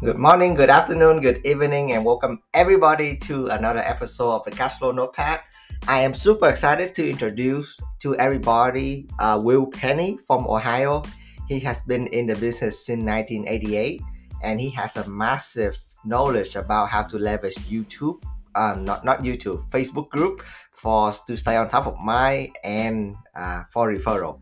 [0.00, 4.94] Good morning, good afternoon, good evening, and welcome everybody to another episode of the Cashflow
[4.94, 5.40] Notepad.
[5.88, 11.02] I am super excited to introduce to everybody uh, Will Penney from Ohio.
[11.48, 14.00] He has been in the business since 1988
[14.44, 18.22] and he has a massive knowledge about how to leverage YouTube,
[18.54, 23.64] um, not, not YouTube, Facebook group for to stay on top of mind and uh,
[23.72, 24.40] for referral.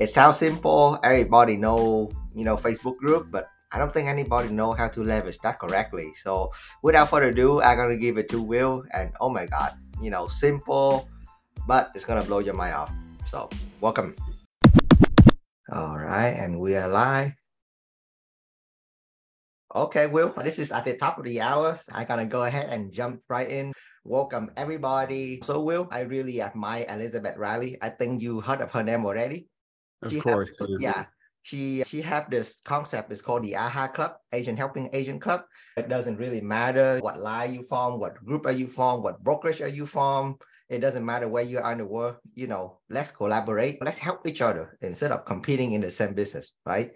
[0.00, 4.72] It sounds simple, everybody know, you know, Facebook group, but I don't think anybody know
[4.72, 6.14] how to leverage that correctly.
[6.14, 6.52] So
[6.82, 10.28] without further ado, I'm gonna give it to Will, and oh my god, you know,
[10.28, 11.08] simple,
[11.66, 12.94] but it's gonna blow your mind off.
[13.26, 14.14] So welcome.
[15.72, 17.32] All right, and we are live.
[19.74, 21.78] Okay, Will, this is at the top of the hour.
[21.90, 23.72] I'm gonna go ahead and jump right in.
[24.04, 25.40] Welcome everybody.
[25.42, 27.78] So Will, I really admire Elizabeth Riley.
[27.82, 29.48] I think you heard of her name already.
[30.02, 30.54] Of she course.
[30.60, 31.06] Has, yeah
[31.46, 35.42] she she have this concept it's called the aha club asian helping asian club.
[35.76, 39.60] It doesn't really matter what line you from what group are you from what brokerage
[39.60, 40.38] are you from
[40.68, 44.26] it doesn't matter where you are in the world you know let's collaborate let's help
[44.26, 46.90] each other instead of competing in the same business right?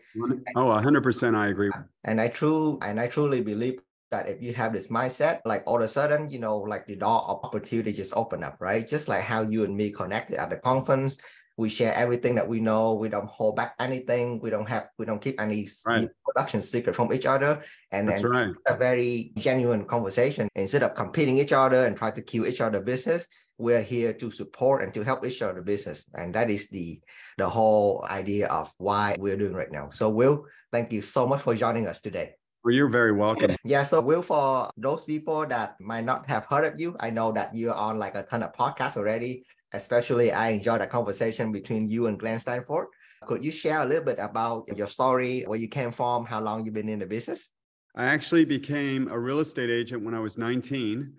[0.56, 1.70] Oh 100% i agree.
[2.02, 3.78] And i true and i truly believe
[4.10, 6.96] that if you have this mindset like all of a sudden you know like the
[6.96, 8.88] door of opportunity just open up right?
[8.88, 11.18] Just like how you and me connected at the conference
[11.60, 15.04] we share everything that we know we don't hold back anything we don't have we
[15.04, 16.08] don't keep any right.
[16.24, 18.54] production secret from each other and then right.
[18.66, 22.80] a very genuine conversation instead of competing each other and try to kill each other
[22.80, 23.26] business
[23.58, 26.98] we're here to support and to help each other business and that is the
[27.36, 31.42] the whole idea of why we're doing right now so will thank you so much
[31.42, 33.56] for joining us today well, you're very welcome.
[33.64, 33.84] Yeah.
[33.84, 37.56] So, Will, for those people that might not have heard of you, I know that
[37.56, 42.06] you're on like a ton of podcasts already especially I enjoyed the conversation between you
[42.06, 42.86] and Glenn Sanford.
[43.26, 46.64] Could you share a little bit about your story, where you came from, how long
[46.64, 47.50] you've been in the business?
[47.94, 51.12] I actually became a real estate agent when I was 19,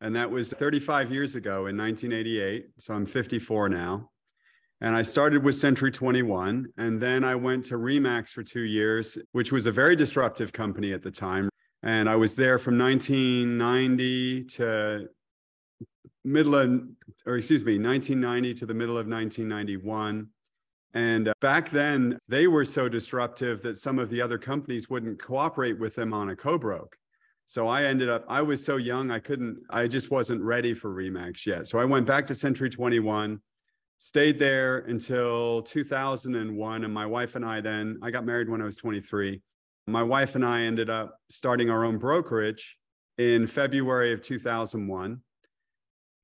[0.00, 2.66] and that was 35 years ago in 1988.
[2.78, 4.10] So I'm 54 now.
[4.80, 9.16] And I started with Century 21, and then I went to Remax for two years,
[9.32, 11.48] which was a very disruptive company at the time.
[11.82, 15.08] And I was there from 1990 to
[16.24, 16.82] middle of,
[17.26, 20.28] or excuse me, 1990 to the middle of 1991.
[20.94, 25.20] And uh, back then, they were so disruptive that some of the other companies wouldn't
[25.20, 26.96] cooperate with them on a co-broke.
[27.46, 30.94] So I ended up, I was so young, I couldn't, I just wasn't ready for
[30.94, 31.66] Remax yet.
[31.66, 33.40] So I went back to Century 21,
[33.98, 36.84] stayed there until 2001.
[36.84, 39.42] And my wife and I then, I got married when I was 23.
[39.86, 42.78] My wife and I ended up starting our own brokerage
[43.18, 45.20] in February of 2001.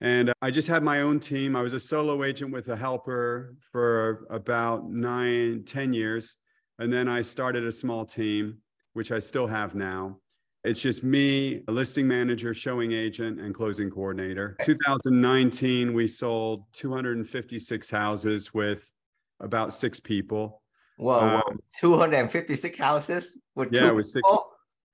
[0.00, 1.54] And I just had my own team.
[1.54, 6.36] I was a solo agent with a helper for about nine, ten years.
[6.78, 8.58] And then I started a small team,
[8.94, 10.18] which I still have now.
[10.64, 14.56] It's just me, a listing manager, showing agent, and closing coordinator.
[14.62, 18.90] 2019, we sold 256 houses with
[19.40, 20.62] about six people.
[20.96, 24.22] Whoa, um, 256 houses with yeah, with six,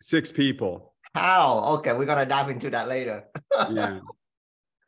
[0.00, 0.95] six people.
[1.15, 1.59] How?
[1.78, 3.25] Okay, we're gonna dive into that later.
[3.71, 3.99] yeah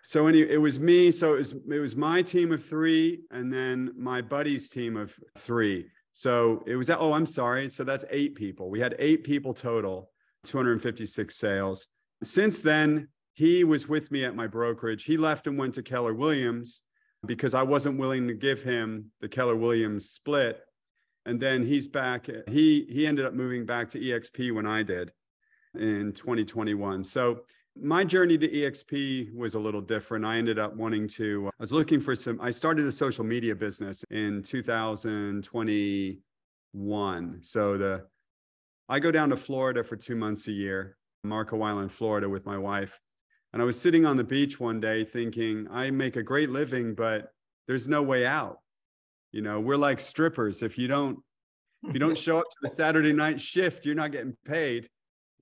[0.02, 1.10] so it was me.
[1.10, 5.18] So it was it was my team of three, and then my buddy's team of
[5.36, 5.86] three.
[6.12, 7.68] So it was oh, I'm sorry.
[7.68, 8.70] So that's eight people.
[8.70, 10.10] We had eight people total,
[10.44, 11.88] 256 sales.
[12.22, 15.04] Since then, he was with me at my brokerage.
[15.04, 16.82] He left and went to Keller Williams
[17.26, 20.60] because I wasn't willing to give him the Keller Williams split.
[21.26, 22.28] And then he's back.
[22.48, 25.12] He he ended up moving back to EXP when I did
[25.74, 27.04] in 2021.
[27.04, 27.40] So
[27.80, 30.24] my journey to exp was a little different.
[30.24, 33.54] I ended up wanting to i was looking for some i started a social media
[33.54, 38.04] business in 2021 so the
[38.88, 42.58] i go down to florida for two months a year marco island florida with my
[42.58, 43.00] wife.
[43.52, 46.94] And i was sitting on the beach one day thinking i make a great living
[46.94, 47.32] but
[47.66, 48.60] there's no way out.
[49.30, 50.62] You know we're like strippers.
[50.62, 51.18] If you don't
[51.84, 54.88] if you don't show up to the saturday night shift you're not getting paid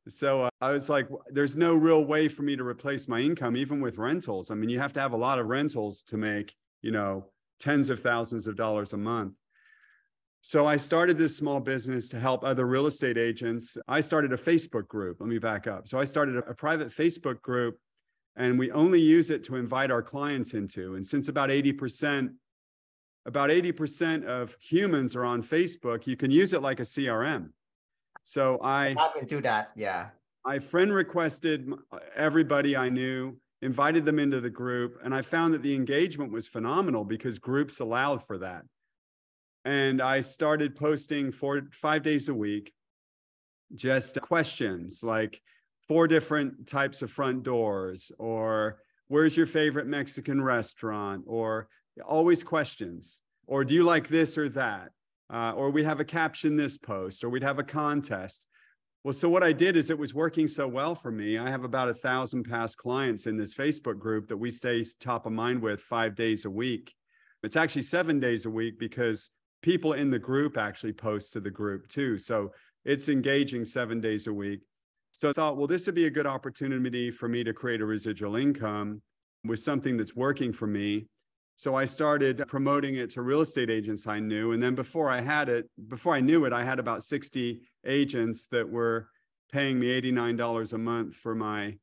[0.08, 3.56] so uh, I was like, there's no real way for me to replace my income,
[3.56, 4.50] even with rentals.
[4.50, 7.26] I mean, you have to have a lot of rentals to make, you know,
[7.58, 9.34] tens of thousands of dollars a month.
[10.42, 13.76] So I started this small business to help other real estate agents.
[13.88, 15.16] I started a Facebook group.
[15.18, 15.88] Let me back up.
[15.88, 17.78] So I started a, a private Facebook group
[18.36, 20.94] and we only use it to invite our clients into.
[20.94, 22.28] And since about 80%,
[23.24, 27.48] about 80% of humans are on Facebook, you can use it like a CRM.
[28.28, 29.70] So I happened to that.
[29.76, 30.08] Yeah.
[30.44, 35.54] My friend requested uh, everybody I knew, invited them into the group, and I found
[35.54, 38.62] that the engagement was phenomenal because groups allowed for that.
[39.64, 42.72] And I started posting four, five days a week.
[43.76, 45.40] just questions like
[45.86, 51.68] four different types of front doors or where's your favorite Mexican restaurant or
[52.04, 54.90] always questions or do you like this or that
[55.32, 58.46] uh, or we have a caption this post or we'd have a contest.
[59.04, 61.38] Well so what i did is it was working so well for me.
[61.38, 65.26] I have about a thousand past clients in this facebook group that we stay top
[65.26, 66.92] of mind with five days a week.
[67.42, 69.30] It's actually seven days a week because
[69.62, 72.18] people in the group actually post to the group too.
[72.18, 72.52] So
[72.84, 74.60] it's engaging seven days a week.
[75.12, 77.86] So I thought, well, this would be a good opportunity for me to create a
[77.86, 79.00] residual income
[79.44, 81.06] with something that's working for me.
[81.58, 84.52] So I started promoting it to real estate agents I knew.
[84.52, 88.46] And then before I had it, before I knew it, I had about 60 agents
[88.48, 89.08] that were
[89.50, 91.78] paying me $89 a month for my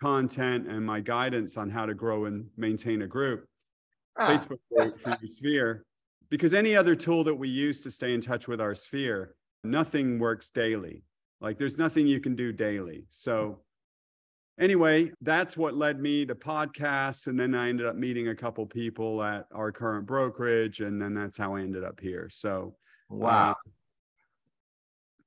[0.00, 3.46] content and my guidance on how to grow and maintain a group.
[4.18, 4.28] Ah.
[4.28, 5.84] Facebook for your sphere.
[6.30, 10.18] Because any other tool that we use to stay in touch with our sphere, nothing
[10.18, 11.02] works daily.
[11.42, 13.04] Like there's nothing you can do daily.
[13.10, 13.60] So
[14.58, 17.26] anyway, that's what led me to podcasts.
[17.26, 20.80] And then I ended up meeting a couple people at our current brokerage.
[20.80, 22.28] And then that's how I ended up here.
[22.30, 22.74] So
[23.08, 23.52] wow.
[23.52, 23.70] Uh,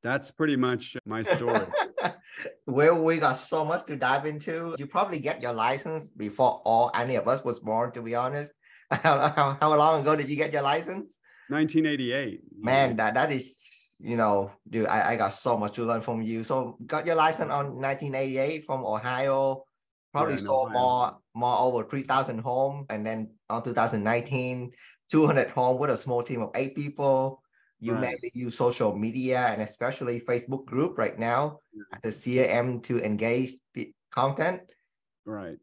[0.03, 1.67] that's pretty much my story.
[2.65, 4.75] well, we got so much to dive into.
[4.77, 8.51] You probably get your license before all any of us was born, to be honest.
[8.91, 11.21] How, how, how long ago did you get your license?
[11.47, 12.41] 1988.
[12.59, 13.60] Man, that, that is
[14.03, 16.43] you know, dude, I, I got so much to learn from you.
[16.43, 19.65] So got your license on 1988 from Ohio.
[20.13, 24.71] Probably yeah, sold more more over 3,000 home, and then on 2019,
[25.09, 27.41] 200 home with a small team of eight people.
[27.79, 28.01] You right.
[28.01, 31.59] mainly use social media and especially Facebook group right now
[31.93, 33.55] as a CRM to engage
[34.11, 34.61] content.
[35.25, 35.57] Right.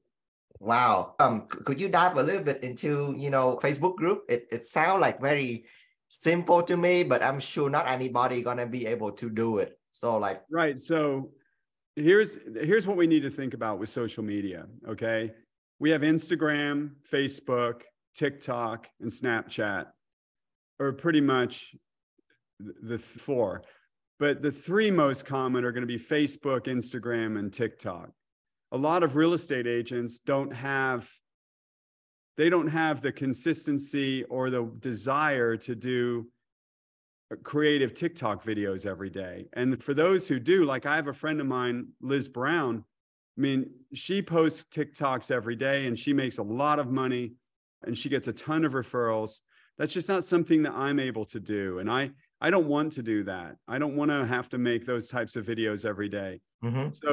[0.59, 1.15] Wow.
[1.21, 4.25] Um, could you dive a little bit into you know Facebook group?
[4.29, 5.67] It it sounds like very
[6.09, 9.79] simple to me, but I'm sure not anybody gonna be able to do it.
[9.93, 10.79] So like right.
[10.79, 11.31] So
[11.97, 14.67] here's here's what we need to think about with social media.
[14.89, 15.33] Okay.
[15.81, 17.83] We have Instagram, Facebook,
[18.15, 19.87] TikTok, and Snapchat,
[20.81, 21.77] or pretty much
[22.59, 23.63] the four.
[24.19, 28.11] But the three most common are going to be Facebook, Instagram, and TikTok.
[28.73, 31.09] A lot of real estate agents don't have
[32.39, 36.29] they don't have the consistency or the desire to do
[37.43, 39.47] creative TikTok videos every day.
[39.55, 42.85] And for those who do, like I have a friend of mine, Liz Brown.
[43.37, 47.33] I mean, she posts TikToks every day and she makes a lot of money
[47.85, 49.41] and she gets a ton of referrals.
[49.77, 51.81] That's just not something that I'm able to do.
[51.81, 53.57] And I I don't want to do that.
[53.67, 56.41] I don't want to have to make those types of videos every day.
[56.65, 56.93] Mm-hmm.
[56.93, 57.13] So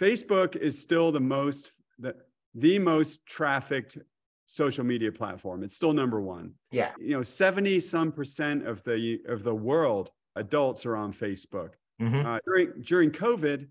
[0.00, 2.14] Facebook is still the most the,
[2.54, 3.98] the most trafficked
[4.54, 5.62] social media platform.
[5.62, 6.52] It's still number one.
[6.70, 6.92] Yeah.
[6.98, 11.70] You know, 70 some percent of the of the world adults are on Facebook.
[12.00, 12.26] Mm-hmm.
[12.26, 13.66] Uh, during during COVID,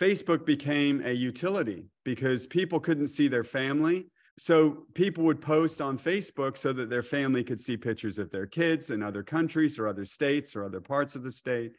[0.00, 4.06] Facebook became a utility because people couldn't see their family.
[4.38, 8.46] So people would post on Facebook so that their family could see pictures of their
[8.46, 11.72] kids in other countries or other states or other parts of the state.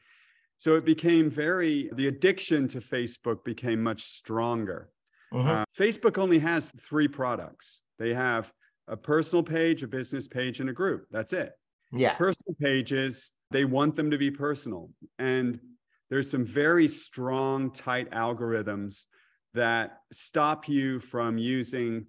[0.57, 4.89] So it became very, the addiction to Facebook became much stronger.
[5.33, 5.47] Mm-hmm.
[5.47, 7.81] Uh, Facebook only has three products.
[7.99, 8.51] They have
[8.87, 11.05] a personal page, a business page, and a group.
[11.11, 11.53] That's it.
[11.91, 12.15] Yeah.
[12.15, 14.89] Personal pages, they want them to be personal.
[15.19, 15.59] And
[16.09, 19.05] there's some very strong, tight algorithms
[19.53, 22.05] that stop you from using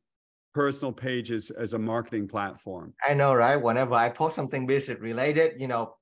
[0.55, 2.95] personal pages as a marketing platform.
[3.07, 3.57] I know, right?
[3.57, 5.95] Whenever I post something business related, you know,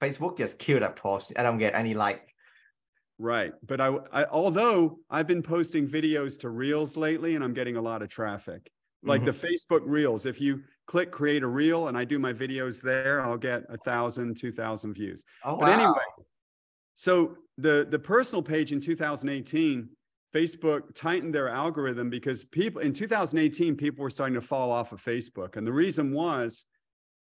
[0.00, 1.32] Facebook just killed that post.
[1.36, 2.33] I don't get any like
[3.18, 3.52] Right.
[3.64, 7.82] But I, I, although I've been posting videos to Reels lately and I'm getting a
[7.82, 8.70] lot of traffic.
[9.02, 9.38] Like mm-hmm.
[9.38, 13.20] the Facebook Reels, if you click create a reel and I do my videos there,
[13.20, 15.24] I'll get a thousand, two thousand views.
[15.44, 15.74] Oh, but wow.
[15.74, 16.26] anyway,
[16.94, 19.88] so the the personal page in 2018,
[20.34, 25.02] Facebook tightened their algorithm because people in 2018, people were starting to fall off of
[25.02, 25.56] Facebook.
[25.56, 26.64] And the reason was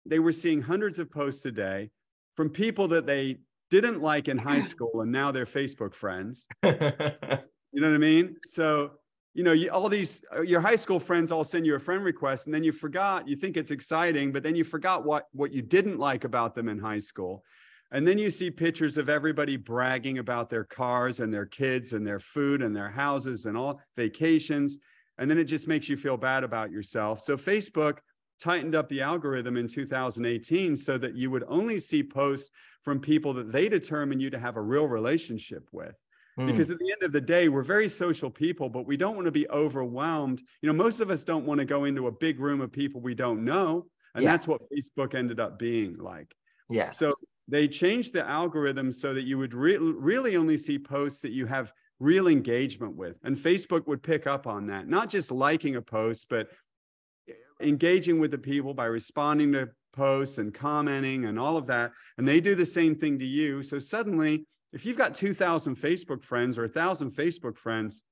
[0.04, 1.90] they were seeing hundreds of posts a day
[2.37, 3.38] from people that they
[3.70, 6.46] didn't like in high school and now they're Facebook friends.
[6.62, 8.36] you know what I mean?
[8.44, 8.92] So,
[9.34, 12.04] you know, you, all these, uh, your high school friends all send you a friend
[12.04, 15.52] request and then you forgot, you think it's exciting, but then you forgot what, what
[15.52, 17.44] you didn't like about them in high school.
[17.92, 22.06] And then you see pictures of everybody bragging about their cars and their kids and
[22.06, 24.78] their food and their houses and all vacations.
[25.18, 27.20] And then it just makes you feel bad about yourself.
[27.20, 27.98] So Facebook
[28.40, 32.50] tightened up the algorithm in 2018 so that you would only see posts
[32.82, 35.94] from people that they determine you to have a real relationship with.
[36.38, 36.47] Mm.
[36.47, 39.26] Because at the end of the day, we're very social people, but we don't want
[39.26, 40.42] to be overwhelmed.
[40.62, 43.00] You know, most of us don't want to go into a big room of people
[43.00, 43.87] we don't know.
[44.14, 44.32] And yeah.
[44.32, 46.35] that's what Facebook ended up being like.
[46.68, 46.90] Yeah.
[46.90, 47.12] So
[47.49, 51.47] they changed the algorithm so that you would re- really only see posts that you
[51.47, 53.16] have real engagement with.
[53.25, 56.49] And Facebook would pick up on that, not just liking a post, but
[57.62, 61.92] engaging with the people by responding to posts and commenting and all of that.
[62.18, 63.62] And they do the same thing to you.
[63.62, 68.02] So suddenly, if you've got 2,000 Facebook friends or 1,000 Facebook friends,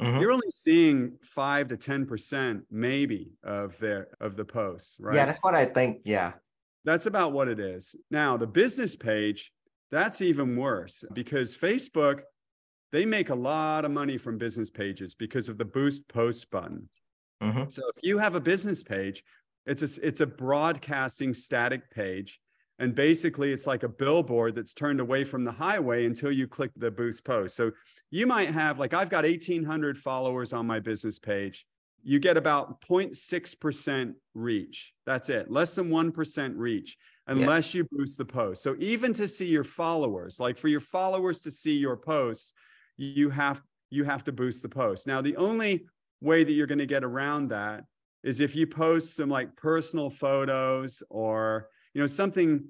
[0.00, 0.20] mm-hmm.
[0.20, 5.14] you're only seeing five to 10% maybe of their of the posts, right?
[5.14, 6.00] Yeah, that's what I think.
[6.04, 6.32] Yeah.
[6.84, 7.94] That's about what it is.
[8.10, 9.52] Now, the business page,
[9.90, 12.20] that's even worse because Facebook,
[12.92, 16.88] they make a lot of money from business pages because of the boost post button.
[17.42, 17.68] Mm-hmm.
[17.68, 19.24] So if you have a business page,
[19.66, 22.40] it's a, it's a broadcasting static page.
[22.80, 26.70] And basically, it's like a billboard that's turned away from the highway until you click
[26.76, 27.56] the boost post.
[27.56, 27.72] So
[28.10, 31.66] you might have, like, I've got 1,800 followers on my business page.
[32.04, 34.94] You get about 0.6% reach.
[35.06, 37.78] That's it, less than 1% reach, unless yeah.
[37.78, 38.62] you boost the post.
[38.62, 42.54] So even to see your followers, like for your followers to see your posts,
[42.96, 45.06] you have you have to boost the post.
[45.06, 45.86] Now, the only
[46.20, 47.84] way that you're going to get around that
[48.24, 52.64] is if you post some like personal photos or you know something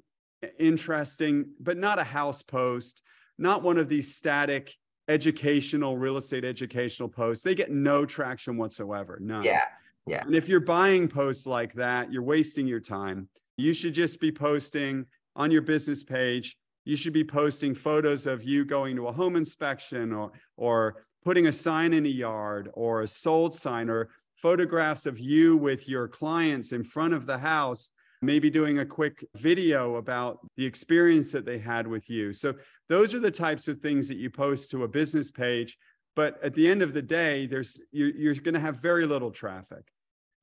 [0.58, 3.02] interesting but not a house post
[3.38, 4.74] not one of these static
[5.08, 9.64] educational real estate educational posts they get no traction whatsoever no yeah
[10.08, 10.24] yeah.
[10.24, 13.28] And if you're buying posts like that you're wasting your time.
[13.56, 15.04] You should just be posting
[15.36, 16.56] on your business page.
[16.84, 21.48] You should be posting photos of you going to a home inspection or or putting
[21.48, 26.08] a sign in a yard or a sold sign or photographs of you with your
[26.08, 27.90] clients in front of the house,
[28.22, 32.32] maybe doing a quick video about the experience that they had with you.
[32.32, 32.54] So,
[32.88, 35.76] those are the types of things that you post to a business page.
[36.16, 39.30] But at the end of the day, there's you're, you're going to have very little
[39.30, 39.84] traffic.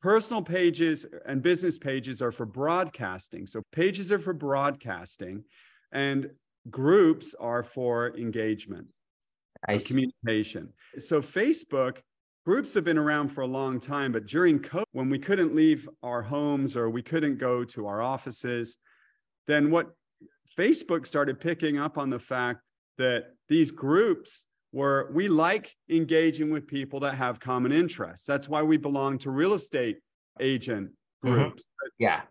[0.03, 3.47] Personal pages and business pages are for broadcasting.
[3.47, 5.45] So pages are for broadcasting,
[5.91, 6.29] and
[6.69, 8.85] groups are for engagement,
[9.85, 10.69] communication.
[10.97, 11.97] So Facebook
[12.45, 15.89] groups have been around for a long time, but during COVID, when we couldn't leave
[16.03, 18.77] our homes or we couldn't go to our offices,
[19.47, 19.89] then what
[20.57, 22.61] Facebook started picking up on the fact
[22.97, 28.25] that these groups were, we like engaging with people that have common interests.
[28.25, 29.97] That's why we belong to real estate
[30.39, 30.91] agent
[31.25, 31.33] mm-hmm.
[31.33, 31.63] groups.
[31.63, 31.89] Mm-hmm.
[31.99, 32.21] Yeah.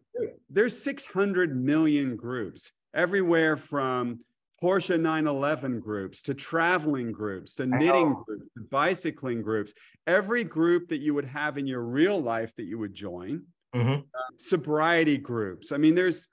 [0.49, 4.21] There's 600 million groups everywhere from
[4.62, 9.75] Porsche 911 groups to traveling groups to knitting groups to bicycling groups,
[10.06, 13.42] every group that you would have in your real life that you would join,
[13.75, 13.92] mm-hmm.
[13.92, 15.73] uh, sobriety groups.
[15.73, 16.28] I mean, there's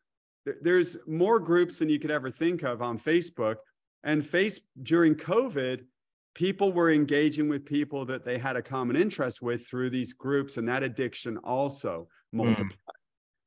[0.62, 3.58] there's more groups than you could ever think of on Facebook.
[4.04, 5.82] And face during COVID,
[6.34, 10.58] people were engaging with people that they had a common interest with through these groups,
[10.58, 12.72] and that addiction also multiplied.
[12.72, 12.94] Mm.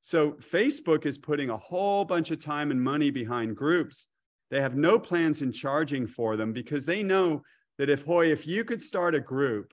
[0.00, 4.08] So Facebook is putting a whole bunch of time and money behind groups
[4.50, 7.42] they have no plans in charging for them because they know
[7.78, 9.72] that if Huy, if you could start a group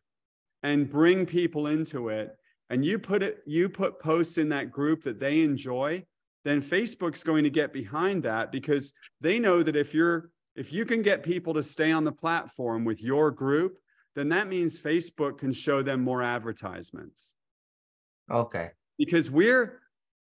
[0.63, 2.36] and bring people into it,
[2.70, 6.04] and you put it, you put posts in that group that they enjoy,
[6.46, 10.86] then Facebook's going to get behind that because they know that if you're if you
[10.86, 13.78] can get people to stay on the platform with your group,
[14.16, 17.36] then that means Facebook can show them more advertisements.
[18.30, 18.72] Okay.
[18.98, 19.82] Because we're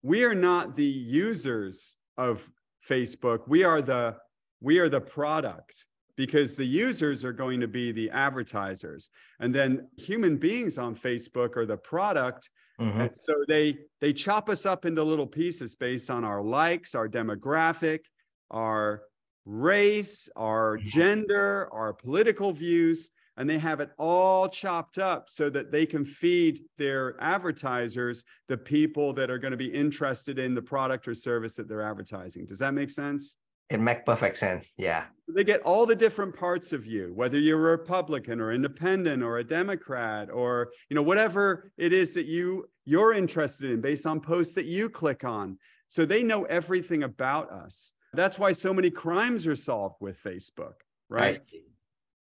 [0.03, 2.49] we are not the users of
[2.89, 3.41] Facebook.
[3.47, 4.17] We are the
[4.61, 5.87] we are the product
[6.17, 9.09] because the users are going to be the advertisers.
[9.41, 12.51] And then human beings on facebook are the product.
[12.79, 13.01] Mm-hmm.
[13.01, 17.07] and so they they chop us up into little pieces based on our likes our
[17.07, 18.01] demographic
[18.51, 19.03] our
[19.45, 20.89] race our mm-hmm.
[20.89, 23.11] gender our political views.
[23.37, 28.59] And they have it all chopped up so that they can feed their advertisers the
[28.59, 32.45] people that are going to be interested in the product or service that they're advertising.
[32.45, 33.39] Does that make sense
[33.71, 34.75] it makes perfect sense.
[34.77, 35.05] Yeah.
[35.29, 39.39] They get all the different parts of you, whether you're a Republican or independent or
[39.39, 44.21] a Democrat or you know whatever it is that you you're interested in based on
[44.21, 45.57] posts that you click on.
[45.89, 47.93] So they know everything about us.
[48.13, 50.75] That's why so many crimes are solved with Facebook,
[51.09, 51.39] right?
[51.39, 51.63] right.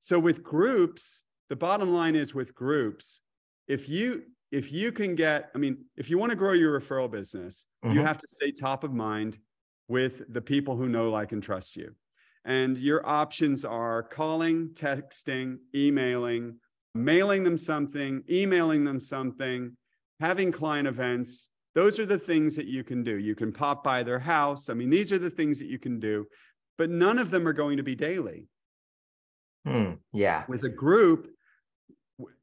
[0.00, 3.21] So with groups, the bottom line is with groups,
[3.69, 7.11] if you if you can get, I mean, if you want to grow your referral
[7.11, 7.97] business, mm-hmm.
[7.97, 9.38] you have to stay top of mind
[9.88, 11.95] with the people who know, like, and trust you.
[12.45, 16.57] And your options are calling, texting, emailing,
[16.95, 19.76] mailing them something, emailing them something,
[20.21, 21.50] having client events.
[21.75, 23.19] Those are the things that you can do.
[23.19, 24.71] You can pop by their house.
[24.71, 26.26] I mean, these are the things that you can do,
[26.78, 28.47] but none of them are going to be daily.
[29.66, 30.45] Hmm, yeah.
[30.49, 31.28] With a group,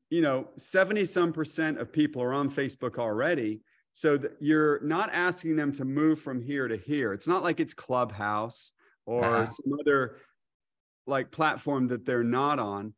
[0.10, 3.62] you know, 70 some percent of people are on Facebook already
[3.94, 7.14] So that you're not asking them to move from here to here.
[7.14, 8.74] It's not like it's Clubhouse
[9.06, 9.46] or uh-huh.
[9.46, 10.18] some other
[11.06, 12.94] like platform that they're not on.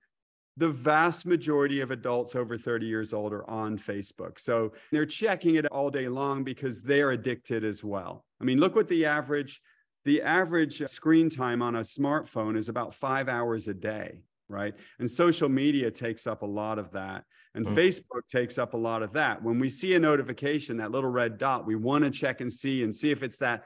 [0.57, 4.39] The vast majority of adults over 30 years old are on Facebook.
[4.39, 8.23] So they're checking it all day long because they're addicted as well.
[8.39, 9.61] I mean, look what the average
[10.05, 14.73] the average screen time on a smartphone is about 5 hours a day right?
[14.99, 17.23] And social media takes up a lot of that.
[17.55, 17.73] And mm.
[17.73, 19.41] Facebook takes up a lot of that.
[19.41, 22.83] When we see a notification, that little red dot, we want to check and see
[22.83, 23.63] and see if it's that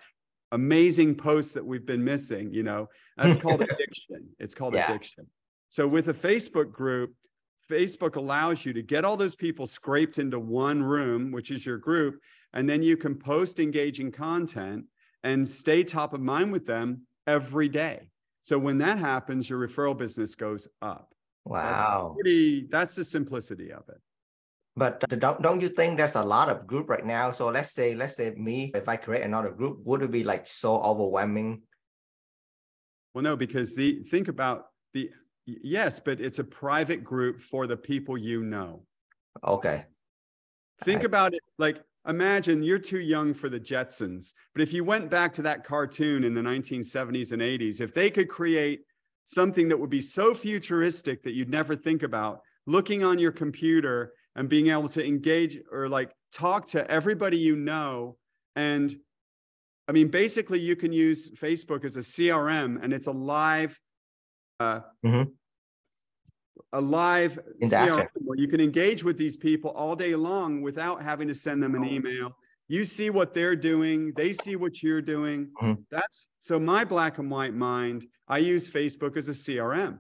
[0.52, 2.88] amazing post that we've been missing, you know.
[3.18, 4.28] That's called addiction.
[4.40, 4.90] It's called yeah.
[4.90, 5.26] addiction.
[5.70, 7.14] So with a Facebook group,
[7.70, 11.78] Facebook allows you to get all those people scraped into one room, which is your
[11.78, 12.20] group,
[12.54, 14.86] and then you can post engaging content
[15.24, 18.10] and stay top of mind with them every day.
[18.42, 21.14] So when that happens, your referral business goes up.
[21.50, 22.10] Wow.
[22.10, 24.00] That's, pretty, that's the simplicity of it.
[24.76, 27.32] But don't, don't you think there's a lot of group right now?
[27.32, 30.48] So let's say, let's say me, if I create another group, would it be like
[30.48, 31.64] so overwhelming?
[33.14, 35.10] Well, no, because the think about the
[35.46, 38.84] yes, but it's a private group for the people you know.
[39.46, 39.86] Okay.
[40.84, 44.84] Think I, about it like imagine you're too young for the Jetsons, but if you
[44.84, 48.82] went back to that cartoon in the 1970s and 80s, if they could create
[49.34, 54.14] something that would be so futuristic that you'd never think about, looking on your computer
[54.36, 58.18] and being able to engage or like talk to everybody you know
[58.56, 58.96] and
[59.88, 63.80] I mean, basically, you can use Facebook as a CRM, and it's a live
[64.60, 65.24] uh, mm-hmm
[66.74, 71.28] a live CRM where you can engage with these people all day long without having
[71.28, 72.36] to send them an email.
[72.68, 75.50] You see what they're doing, they see what you're doing.
[75.62, 75.82] Mm-hmm.
[75.90, 78.06] That's so my black and white mind.
[78.30, 80.00] I use Facebook as a CRM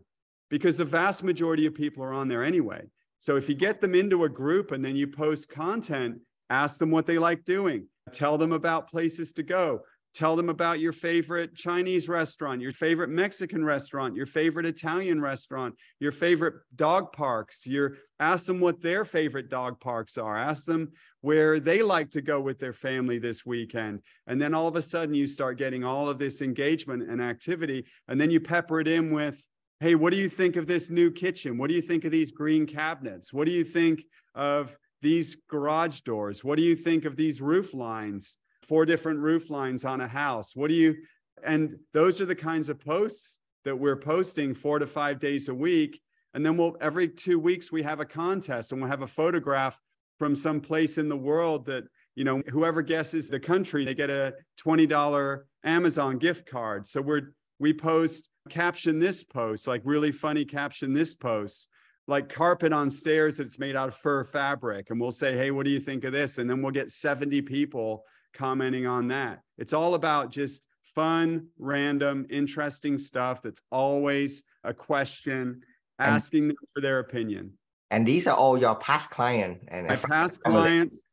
[0.50, 2.84] because the vast majority of people are on there anyway.
[3.18, 6.20] So if you get them into a group and then you post content,
[6.50, 9.82] ask them what they like doing, tell them about places to go,
[10.16, 15.76] Tell them about your favorite Chinese restaurant, your favorite Mexican restaurant, your favorite Italian restaurant,
[16.00, 17.66] your favorite dog parks.
[17.66, 20.36] Your ask them what their favorite dog parks are.
[20.36, 20.92] Ask them
[21.22, 24.02] where they like to go with their family this weekend.
[24.26, 27.86] And then all of a sudden you start getting all of this engagement and activity.
[28.08, 29.48] And then you pepper it in with,
[29.80, 31.56] hey, what do you think of this new kitchen?
[31.58, 33.32] What do you think of these green cabinets?
[33.32, 36.44] What do you think of these garage doors?
[36.44, 38.39] What do you think of these roof lines?
[38.70, 40.56] Four different roof lines on a house.
[40.56, 40.96] What do you,
[41.44, 45.56] and those are the kinds of posts that we're posting four to five days a
[45.56, 46.00] week.
[46.36, 49.80] And then we'll, every two weeks, we have a contest and we'll have a photograph
[50.20, 54.12] from some place in the world that, you know, whoever guesses the country, they get
[54.12, 56.86] a $20 Amazon gift card.
[56.86, 61.68] So we're, we post caption this post, like really funny caption this post
[62.08, 65.64] like carpet on stairs that's made out of fur fabric and we'll say hey what
[65.64, 68.04] do you think of this and then we'll get 70 people
[68.34, 69.42] commenting on that.
[69.58, 75.62] It's all about just fun, random, interesting stuff that's always a question,
[76.00, 77.54] asking and, them for their opinion.
[77.92, 81.04] And these are all your past clients and my past clients,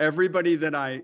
[0.00, 1.02] everybody that I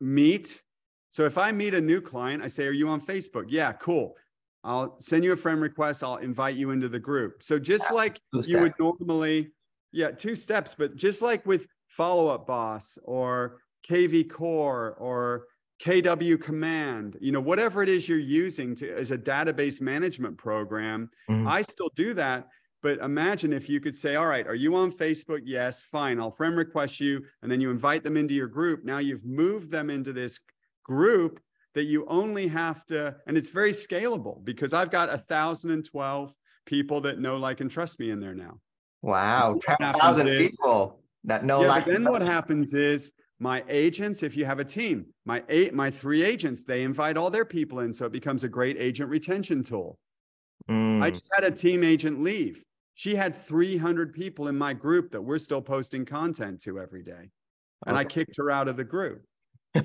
[0.00, 0.62] meet.
[1.10, 3.46] So if I meet a new client, I say, Are you on Facebook?
[3.48, 4.16] Yeah, cool.
[4.64, 6.04] I'll send you a friend request.
[6.04, 7.42] I'll invite you into the group.
[7.42, 9.50] So just yeah, like you would normally,
[9.90, 15.46] yeah, two steps, but just like with follow up boss or KV Core or
[15.82, 21.10] KW Command, you know, whatever it is you're using to as a database management program,
[21.28, 21.48] mm-hmm.
[21.48, 22.48] I still do that.
[22.82, 25.42] But imagine if you could say, all right, are you on Facebook?
[25.44, 26.18] Yes, fine.
[26.18, 27.22] I'll friend request you.
[27.42, 28.84] And then you invite them into your group.
[28.84, 30.40] Now you've moved them into this
[30.84, 31.40] group
[31.74, 35.84] that you only have to, and it's very scalable because I've got a thousand and
[35.84, 36.34] twelve
[36.66, 38.60] people that know, like, and trust me in there now.
[39.00, 44.36] Wow, 10,000 people that know, yeah, like, but then what happens is my agents if
[44.36, 47.92] you have a team my eight my three agents they invite all their people in
[47.92, 49.98] so it becomes a great agent retention tool.
[50.70, 51.02] Mm.
[51.02, 52.62] i just had a team agent leave.
[52.94, 57.30] She had 300 people in my group that we're still posting content to every day
[57.84, 59.24] and i kicked her out of the group.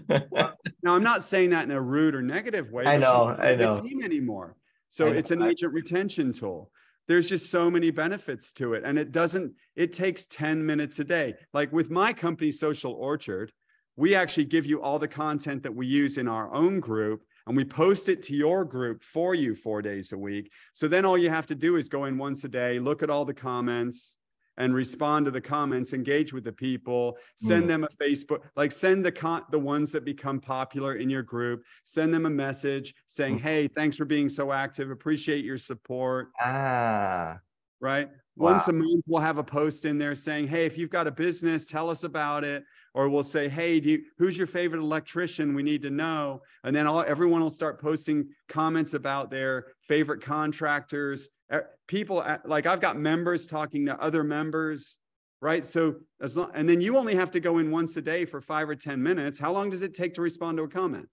[0.83, 3.79] Now i'm not saying that in a rude or negative way i know i know.
[3.81, 4.55] team anymore.
[4.89, 6.71] So it's an agent retention tool
[7.07, 8.83] there's just so many benefits to it.
[8.85, 11.35] And it doesn't it takes 10 minutes a day.
[11.53, 13.51] Like with my company social orchard
[13.99, 17.57] we actually give you all the content that we use in our own group and
[17.57, 20.51] we post it to your group for you four days a week.
[20.73, 23.09] So then all you have to do is go in once a day look at
[23.09, 24.17] all the comments
[24.57, 27.67] and respond to the comments, engage with the people, send mm.
[27.67, 31.63] them a Facebook, like send the con- the ones that become popular in your group,
[31.83, 33.41] send them a message saying, mm.
[33.41, 34.89] "Hey, thanks for being so active.
[34.91, 37.39] Appreciate your support." Ah.
[37.79, 38.09] Right?
[38.35, 38.53] Wow.
[38.53, 41.11] Once a month we'll have a post in there saying, "Hey, if you've got a
[41.11, 42.63] business, tell us about it."
[42.97, 45.53] or we'll say, "Hey, do you, who's your favorite electrician?
[45.53, 50.19] We need to know." And then all, everyone will start posting comments about their favorite
[50.19, 51.29] contractors.
[51.51, 54.99] Er, people like I've got members talking to other members,
[55.41, 55.63] right?
[55.63, 58.41] So as long, and then you only have to go in once a day for
[58.41, 59.39] five or ten minutes.
[59.39, 61.07] How long does it take to respond to a comment?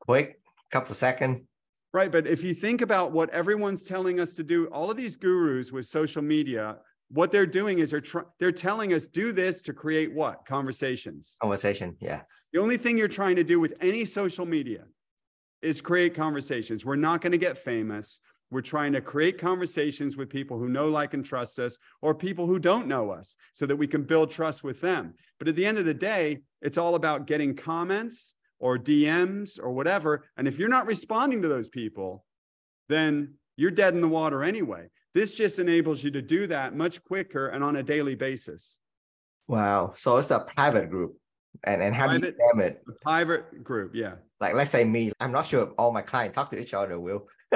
[0.00, 1.42] Quick, couple of seconds.
[1.94, 5.16] Right, but if you think about what everyone's telling us to do, all of these
[5.16, 6.78] gurus with social media
[7.12, 11.36] what they're doing is they're tr- they're telling us do this to create what conversations
[11.40, 14.84] conversation yeah the only thing you're trying to do with any social media
[15.60, 18.20] is create conversations we're not going to get famous
[18.52, 22.46] we're trying to create conversations with people who know like and trust us or people
[22.46, 25.66] who don't know us so that we can build trust with them but at the
[25.66, 30.58] end of the day it's all about getting comments or dms or whatever and if
[30.58, 32.24] you're not responding to those people
[32.88, 37.02] then you're dead in the water anyway this just enables you to do that much
[37.04, 38.78] quicker and on a daily basis.
[39.46, 39.92] Wow.
[39.94, 41.18] So it's a private group.
[41.64, 42.82] And, and how private, do you name it?
[42.88, 44.14] A private group, yeah.
[44.40, 46.98] Like let's say me, I'm not sure if all my clients talk to each other,
[46.98, 47.28] will.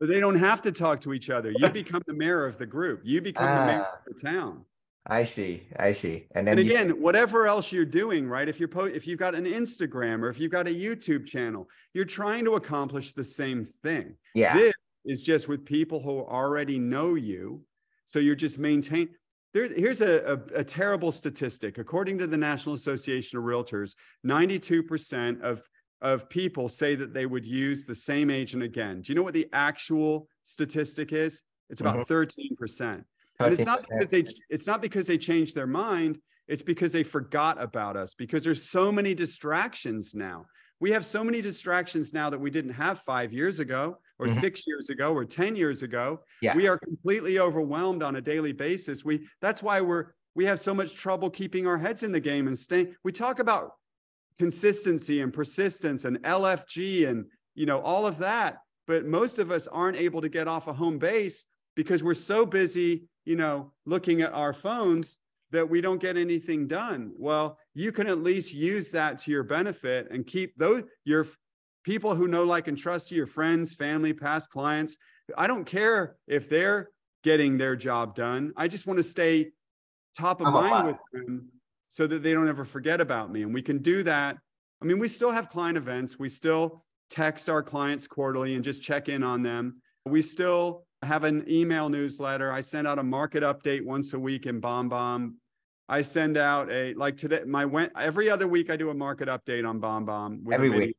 [0.00, 1.52] but they don't have to talk to each other.
[1.54, 3.02] You become the mayor of the group.
[3.04, 3.98] You become the mayor ah.
[3.98, 4.64] of the town.
[5.06, 5.66] I see.
[5.78, 6.26] I see.
[6.34, 6.96] And then and again, you...
[6.96, 8.48] whatever else you're doing, right?
[8.48, 11.68] If you're po- if you've got an Instagram or if you've got a YouTube channel,
[11.94, 14.16] you're trying to accomplish the same thing.
[14.34, 14.54] Yeah.
[14.54, 14.72] This
[15.04, 17.62] is just with people who already know you.
[18.04, 19.10] So you're just maintain.
[19.52, 21.78] There, here's a, a, a terrible statistic.
[21.78, 25.62] According to the National Association of Realtors, 92% of,
[26.02, 29.02] of people say that they would use the same agent again.
[29.02, 31.42] Do you know what the actual statistic is?
[31.68, 32.82] It's about mm-hmm.
[32.82, 33.04] 13%.
[33.38, 37.02] And it's not because they it's not because they changed their mind, it's because they
[37.02, 40.44] forgot about us because there's so many distractions now.
[40.78, 44.38] We have so many distractions now that we didn't have 5 years ago or mm-hmm.
[44.38, 46.20] six years ago or 10 years ago.
[46.42, 46.56] Yeah.
[46.56, 49.04] We are completely overwhelmed on a daily basis.
[49.04, 52.46] We that's why we're we have so much trouble keeping our heads in the game
[52.46, 52.94] and staying.
[53.04, 53.72] We talk about
[54.40, 59.66] consistency and persistence and LFG and you know all of that, but most of us
[59.66, 61.44] aren't able to get off a home base
[61.76, 65.18] because we're so busy, you know, looking at our phones
[65.50, 67.12] that we don't get anything done.
[67.18, 71.26] Well, you can at least use that to your benefit and keep those your
[71.84, 74.96] people who know, like, and trust you, your friends, family, past clients.
[75.36, 76.88] I don't care if they're
[77.24, 78.54] getting their job done.
[78.56, 79.50] I just want to stay
[80.16, 81.50] top of I'm mind with them
[81.90, 83.42] so that they don't ever forget about me.
[83.42, 84.38] And we can do that.
[84.80, 86.18] I mean, we still have client events.
[86.18, 89.82] We still text our clients quarterly and just check in on them.
[90.06, 92.50] We still have an email newsletter.
[92.50, 95.34] I send out a market update once a week in BombBomb.
[95.88, 99.28] I send out a like today my went every other week I do a market
[99.28, 100.50] update on BombBomb.
[100.52, 100.96] Every week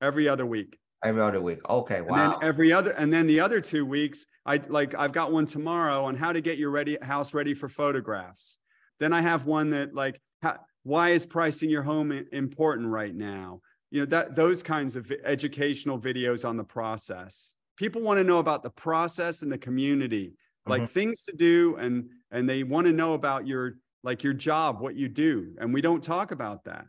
[0.00, 0.78] every other week.
[1.04, 1.58] Every other week.
[1.68, 2.00] Okay.
[2.02, 2.08] Wow.
[2.08, 5.46] And then every other, and then the other two weeks, I like I've got one
[5.46, 8.58] tomorrow on how to get your ready house ready for photographs.
[9.00, 13.60] Then I have one that like how, why is pricing your home important right now?
[13.90, 17.56] You know that those kinds of educational videos on the process.
[17.76, 20.34] People want to know about the process and the community,
[20.66, 20.92] like mm-hmm.
[20.92, 24.94] things to do, and and they want to know about your like your job, what
[24.94, 26.84] you do, and we don't talk about that.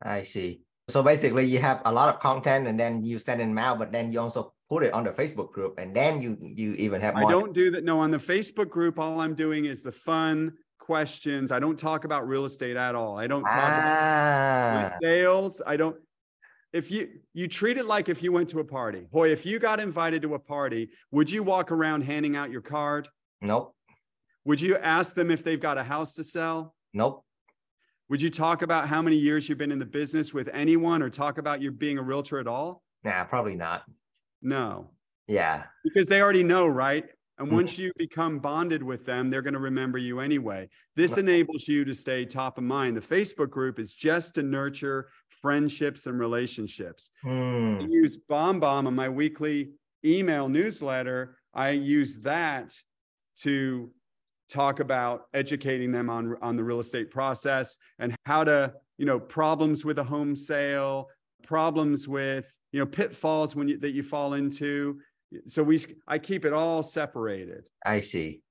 [0.00, 0.60] I see.
[0.88, 3.90] So basically, you have a lot of content, and then you send an email, but
[3.90, 7.14] then you also put it on the Facebook group, and then you you even have.
[7.14, 7.28] More.
[7.28, 7.84] I don't do that.
[7.84, 10.52] No, on the Facebook group, all I'm doing is the fun
[10.88, 11.52] questions.
[11.52, 13.18] I don't talk about real estate at all.
[13.18, 14.86] I don't talk ah.
[14.86, 15.60] about sales.
[15.66, 15.94] I don't.
[16.72, 19.58] If you you treat it like if you went to a party, boy, if you
[19.58, 23.06] got invited to a party, would you walk around handing out your card?
[23.42, 23.74] Nope.
[24.46, 26.74] Would you ask them if they've got a house to sell?
[26.94, 27.22] Nope.
[28.08, 31.10] Would you talk about how many years you've been in the business with anyone or
[31.10, 32.82] talk about you being a realtor at all?
[33.04, 33.82] Nah, probably not.
[34.40, 34.88] No.
[35.26, 35.64] Yeah.
[35.84, 37.04] Because they already know, right?
[37.38, 37.82] And once mm-hmm.
[37.82, 40.68] you become bonded with them, they're going to remember you anyway.
[40.96, 42.96] This enables you to stay top of mind.
[42.96, 45.08] The Facebook group is just to nurture
[45.40, 47.10] friendships and relationships.
[47.24, 47.82] Mm.
[47.82, 49.70] I use BombBomb in my weekly
[50.04, 51.36] email newsletter.
[51.54, 52.74] I use that
[53.40, 53.90] to
[54.48, 59.20] talk about educating them on, on the real estate process and how to, you know,
[59.20, 61.08] problems with a home sale,
[61.44, 64.98] problems with, you know, pitfalls when you, that you fall into.
[65.46, 67.68] So we, I keep it all separated.
[67.84, 68.42] I see.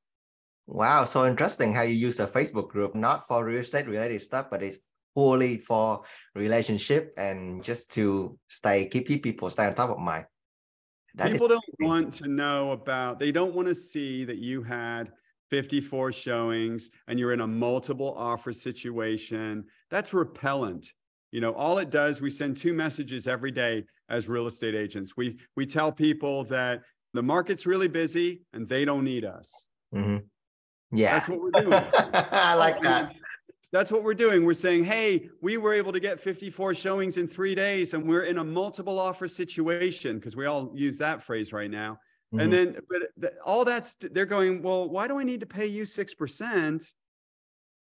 [0.68, 4.48] Wow, so interesting how you use a Facebook group not for real estate related stuff,
[4.52, 4.80] but it's
[5.16, 6.04] purely for
[6.36, 10.26] relationship and just to stay keep people stay on top of mind.
[11.16, 13.18] That people don't want to know about.
[13.18, 15.12] They don't want to see that you had
[15.50, 20.92] 54 showings and you're in a multiple offer situation, that's repellent.
[21.32, 25.18] You know, all it does, we send two messages every day as real estate agents.
[25.18, 26.82] We we tell people that
[27.13, 29.68] the market's really busy and they don't need us.
[29.94, 30.18] Mm-hmm.
[30.92, 31.74] Yeah, that's what we're doing.
[32.13, 33.13] I like that.
[33.74, 34.46] That's what we're doing.
[34.46, 38.24] We're saying, hey, we were able to get 54 showings in three days, and we're
[38.24, 42.00] in a multiple offer situation because we all use that phrase right now.
[42.34, 42.40] Mm-hmm.
[42.40, 45.66] And then, but the, all that's they're going, well, why do I need to pay
[45.66, 46.86] you six percent?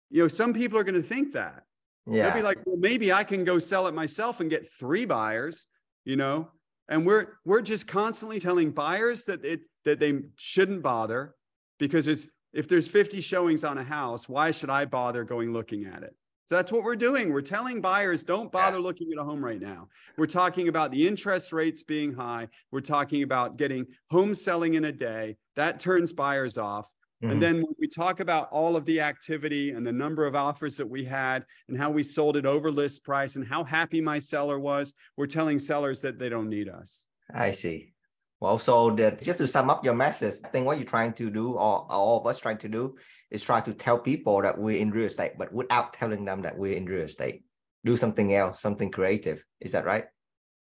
[0.09, 1.63] You know, some people are going to think that.
[2.09, 2.23] Yeah.
[2.23, 5.67] They'll be like, well, maybe I can go sell it myself and get three buyers.
[6.05, 6.49] You know,
[6.87, 11.35] and we're we're just constantly telling buyers that it that they shouldn't bother
[11.79, 15.85] because it's if there's 50 showings on a house, why should I bother going looking
[15.85, 16.15] at it?
[16.45, 17.33] So that's what we're doing.
[17.33, 19.89] We're telling buyers don't bother looking at a home right now.
[20.17, 22.47] We're talking about the interest rates being high.
[22.71, 25.35] We're talking about getting home selling in a day.
[25.57, 26.87] That turns buyers off.
[27.23, 27.31] Mm-hmm.
[27.31, 30.77] And then when we talk about all of the activity and the number of offers
[30.77, 34.19] that we had and how we sold it over list price and how happy my
[34.19, 37.07] seller was, we're telling sellers that they don't need us.
[37.33, 37.93] I see.
[38.39, 41.31] Well, so that just to sum up your message, I think what you're trying to
[41.31, 42.95] do, or all of us trying to do,
[43.31, 46.55] is try to tell people that we're in real estate, but without telling them that
[46.55, 47.43] we're in real estate.
[47.83, 49.43] Do something else, something creative.
[49.59, 50.05] Is that right?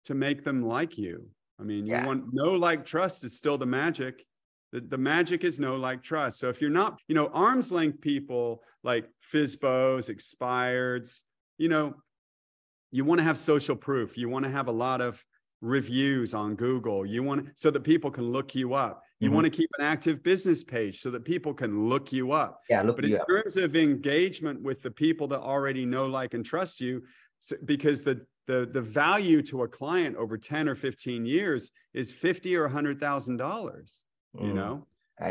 [0.05, 1.27] To make them like you.
[1.59, 2.05] I mean, you yeah.
[2.05, 4.25] want no like trust is still the magic.
[4.73, 6.39] The, the magic is no like trust.
[6.39, 11.23] So if you're not, you know, arm's length people like FSBOs, expireds,
[11.59, 11.93] you know,
[12.91, 14.17] you want to have social proof.
[14.17, 15.23] You want to have a lot of
[15.61, 17.05] reviews on Google.
[17.05, 19.03] You want so that people can look you up.
[19.19, 19.35] You mm-hmm.
[19.35, 22.61] want to keep an active business page so that people can look you up.
[22.67, 23.27] Yeah, look but in up.
[23.27, 27.03] terms of engagement with the people that already know, like, and trust you,
[27.37, 32.11] so, because the the the value to a client over 10 or 15 years is
[32.11, 34.03] 50 or 100 thousand dollars
[34.39, 34.87] you mm, know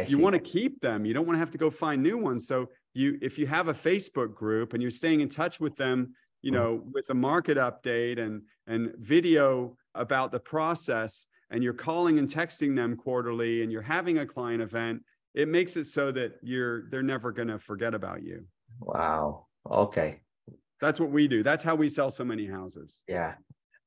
[0.06, 2.46] you want to keep them you don't want to have to go find new ones
[2.46, 6.14] so you if you have a facebook group and you're staying in touch with them
[6.40, 6.54] you mm.
[6.54, 12.28] know with a market update and and video about the process and you're calling and
[12.28, 15.02] texting them quarterly and you're having a client event,
[15.34, 18.44] it makes it so that you're they're never going to forget about you.
[18.80, 19.46] Wow.
[19.70, 20.20] Okay.
[20.80, 21.42] That's what we do.
[21.42, 23.04] That's how we sell so many houses.
[23.06, 23.34] Yeah.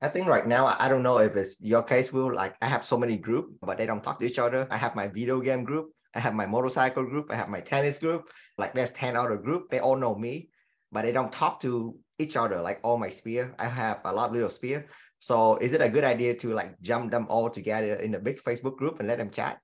[0.06, 2.32] I think right now, I don't know if it's your case, Will.
[2.32, 4.68] Like, I have so many group, but they don't talk to each other.
[4.70, 5.90] I have my video game group.
[6.14, 7.32] I have my motorcycle group.
[7.32, 8.30] I have my tennis group.
[8.60, 9.72] Like, there's 10 other group.
[9.72, 10.50] They all know me,
[10.92, 12.62] but they don't talk to each other.
[12.62, 13.56] Like, all my sphere.
[13.58, 14.86] I have a lot of little sphere.
[15.18, 18.38] So is it a good idea to like jump them all together in a big
[18.38, 19.58] Facebook group and let them chat?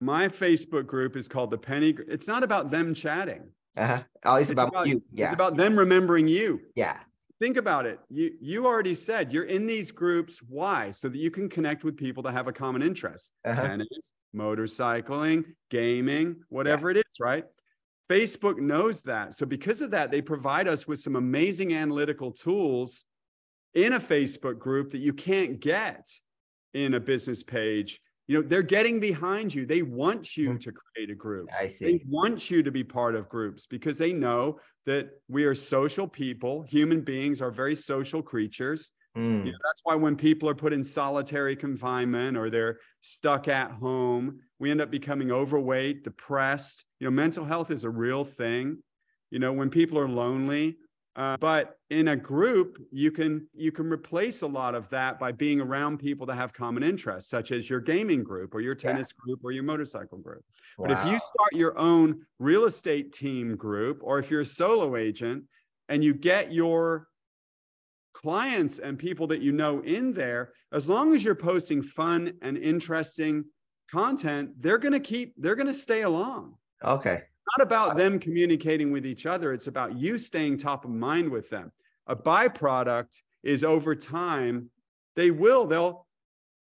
[0.00, 1.96] My Facebook group is called the Penney.
[2.06, 3.50] It's not about them chatting.
[3.76, 4.02] Uh-huh.
[4.24, 5.02] Oh, it's, it's about, about, you.
[5.12, 5.26] Yeah.
[5.26, 6.60] It's about them remembering you.
[6.76, 6.98] Yeah.
[7.40, 7.98] Think about it.
[8.10, 10.40] You you already said you're in these groups.
[10.46, 10.90] Why?
[10.90, 13.32] So that you can connect with people that have a common interest.
[13.46, 13.68] Uh-huh.
[13.68, 16.98] Tennis, motorcycling, gaming, whatever yeah.
[16.98, 17.44] it is, right?
[18.10, 19.34] Facebook knows that.
[19.34, 23.06] So because of that, they provide us with some amazing analytical tools
[23.74, 26.10] in a Facebook group that you can't get
[26.74, 28.00] in a business page.
[28.30, 29.66] You know, they're getting behind you.
[29.66, 30.58] They want you mm-hmm.
[30.58, 31.48] to create a group.
[31.58, 31.84] I see.
[31.84, 36.06] They want you to be part of groups because they know that we are social
[36.06, 36.62] people.
[36.62, 38.92] Human beings are very social creatures.
[39.18, 39.46] Mm.
[39.46, 43.72] You know, that's why when people are put in solitary confinement or they're stuck at
[43.72, 46.84] home, we end up becoming overweight, depressed.
[47.00, 48.78] You know, mental health is a real thing.
[49.32, 50.76] You know, when people are lonely,
[51.16, 55.32] uh, but in a group, you can you can replace a lot of that by
[55.32, 59.12] being around people that have common interests, such as your gaming group or your tennis
[59.12, 59.24] yeah.
[59.24, 60.44] group or your motorcycle group.
[60.78, 60.86] Wow.
[60.86, 64.94] But if you start your own real estate team group, or if you're a solo
[64.94, 65.44] agent
[65.88, 67.08] and you get your
[68.12, 72.56] clients and people that you know in there, as long as you're posting fun and
[72.56, 73.44] interesting
[73.90, 76.54] content, they're going to keep they're going to stay along.
[76.84, 77.22] Okay
[77.58, 79.52] not about them communicating with each other.
[79.52, 81.72] It's about you staying top of mind with them.
[82.06, 84.70] A byproduct is over time,
[85.16, 86.06] they will, they'll,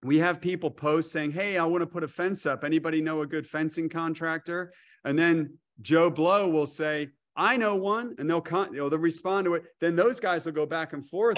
[0.03, 2.63] we have people post saying, Hey, I want to put a fence up.
[2.63, 4.73] Anybody know a good fencing contractor?
[5.03, 8.99] And then Joe Blow will say, I know one, and they'll con- you know, they'll
[8.99, 9.63] respond to it.
[9.79, 11.37] Then those guys will go back and forth,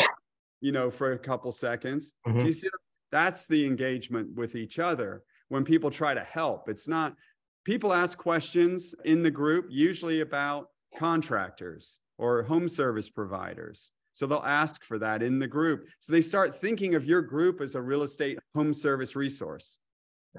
[0.59, 2.13] you know, for a couple seconds.
[2.27, 2.39] Mm-hmm.
[2.39, 2.69] Do you see?
[3.11, 6.67] That's the engagement with each other when people try to help.
[6.67, 7.15] It's not
[7.63, 13.91] people ask questions in the group, usually about contractors or home service providers.
[14.13, 15.87] So they'll ask for that in the group.
[15.99, 19.79] So they start thinking of your group as a real estate home service resource.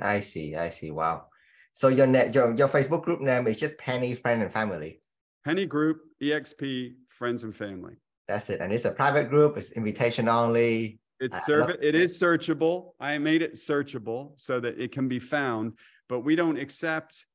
[0.00, 0.54] I see.
[0.54, 0.90] I see.
[0.90, 1.26] Wow.
[1.72, 5.00] So your net, your, your Facebook group name is just Penney Friend and Family.
[5.44, 7.94] Penney Group EXP Friends and Family.
[8.28, 8.60] That's it.
[8.60, 9.56] And it's a private group.
[9.56, 11.00] It's invitation only.
[11.20, 12.92] It's serve it is searchable.
[13.00, 15.72] I made it searchable so that it can be found
[16.08, 17.26] but we don't accept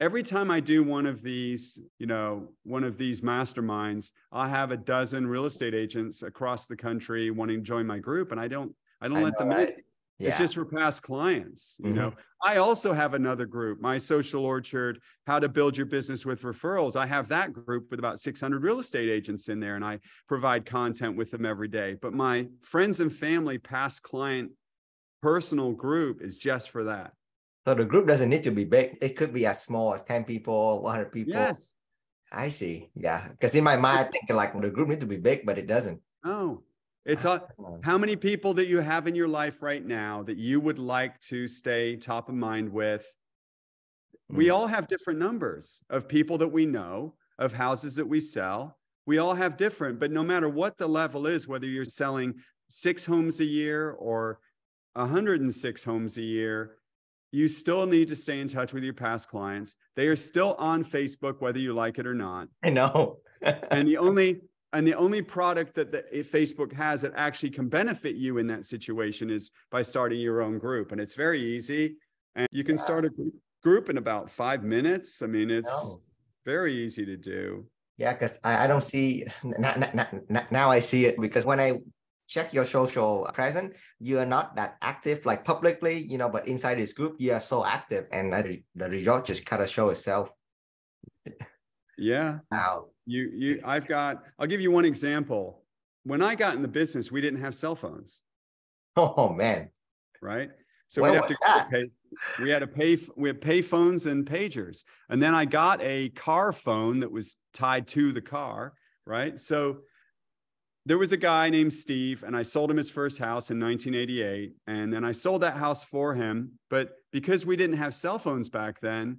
[0.00, 4.70] every time I do one of these, you know, one of these masterminds, i have
[4.70, 8.48] a dozen real estate agents across the country wanting to join my group, and I
[8.48, 9.68] don't, I don't I let know, them right?
[9.70, 9.74] in.
[10.18, 10.28] Yeah.
[10.28, 11.76] It's just for past clients.
[11.80, 11.96] You mm-hmm.
[11.96, 16.42] know, I also have another group, my social orchard, how to build your business with
[16.42, 16.94] referrals.
[16.94, 20.66] I have that group with about 600 real estate agents in there, and I provide
[20.66, 21.96] content with them every day.
[22.00, 24.52] But my friends and family, past client,
[25.20, 27.12] personal group is just for that.
[27.66, 28.98] So the group doesn't need to be big.
[29.00, 31.32] It could be as small as 10 people, 100 people.
[31.32, 31.74] Yes.
[32.30, 32.90] I see.
[32.94, 33.28] Yeah.
[33.28, 35.66] Because in my mind, I think like the group needs to be big, but it
[35.66, 36.00] doesn't.
[36.24, 36.62] Oh,
[37.06, 37.42] it's a,
[37.82, 41.20] how many people that you have in your life right now that you would like
[41.22, 43.06] to stay top of mind with.
[44.30, 44.54] We hmm.
[44.54, 48.78] all have different numbers of people that we know, of houses that we sell.
[49.06, 52.34] We all have different, but no matter what the level is, whether you're selling
[52.70, 54.40] six homes a year or
[54.94, 56.78] 106 homes a year,
[57.34, 59.74] you still need to stay in touch with your past clients.
[59.96, 62.46] They are still on Facebook, whether you like it or not.
[62.62, 63.18] I know.
[63.42, 64.40] and the only
[64.72, 68.64] and the only product that the, Facebook has that actually can benefit you in that
[68.64, 70.92] situation is by starting your own group.
[70.92, 71.96] And it's very easy.
[72.36, 72.82] And you can yeah.
[72.82, 75.20] start a group group in about five minutes.
[75.20, 75.96] I mean, it's no.
[76.44, 77.66] very easy to do.
[77.96, 81.80] Yeah, because I, I don't see now I see it because when I
[82.26, 86.78] check your social presence, you are not that active like publicly, you know, but inside
[86.78, 90.30] this group, you are so active and the result just kind of show itself.
[91.98, 92.38] Yeah.
[92.50, 92.86] Wow.
[93.06, 95.62] You you I've got I'll give you one example.
[96.04, 98.22] When I got in the business, we didn't have cell phones.
[98.96, 99.70] Oh man.
[100.20, 100.50] Right?
[100.88, 101.36] So we have to
[101.70, 101.84] pay,
[102.40, 104.84] we had to pay we had pay phones and pagers.
[105.08, 108.74] And then I got a car phone that was tied to the car,
[109.06, 109.38] right?
[109.38, 109.78] So
[110.86, 114.54] there was a guy named Steve, and I sold him his first house in 1988.
[114.66, 116.52] And then I sold that house for him.
[116.68, 119.18] But because we didn't have cell phones back then,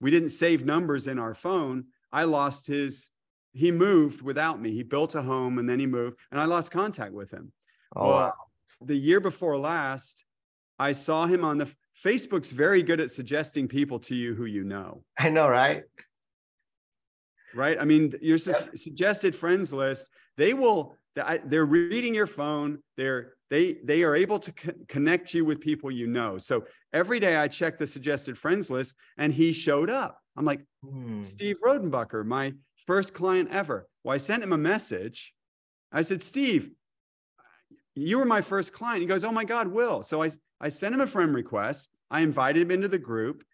[0.00, 1.84] we didn't save numbers in our phone.
[2.12, 3.10] I lost his,
[3.52, 4.72] he moved without me.
[4.72, 7.52] He built a home and then he moved, and I lost contact with him.
[7.94, 8.32] Oh, well, wow.
[8.80, 10.24] the year before last,
[10.78, 11.72] I saw him on the
[12.04, 15.04] Facebook's very good at suggesting people to you who you know.
[15.18, 15.84] I know, right?
[17.54, 17.78] Right.
[17.80, 18.70] I mean, your yep.
[18.72, 22.78] su- suggested friends list, they will, they're reading your phone.
[22.96, 26.38] They're, they, they are able to co- connect you with people you know.
[26.38, 30.18] So every day I check the suggested friends list and he showed up.
[30.36, 31.22] I'm like, hmm.
[31.22, 32.52] Steve rodenbucker my
[32.86, 33.86] first client ever.
[34.02, 35.32] Well, I sent him a message.
[35.92, 36.70] I said, Steve,
[37.94, 39.00] you were my first client.
[39.00, 40.02] He goes, Oh my God, Will.
[40.02, 41.88] So I, I sent him a friend request.
[42.10, 43.44] I invited him into the group.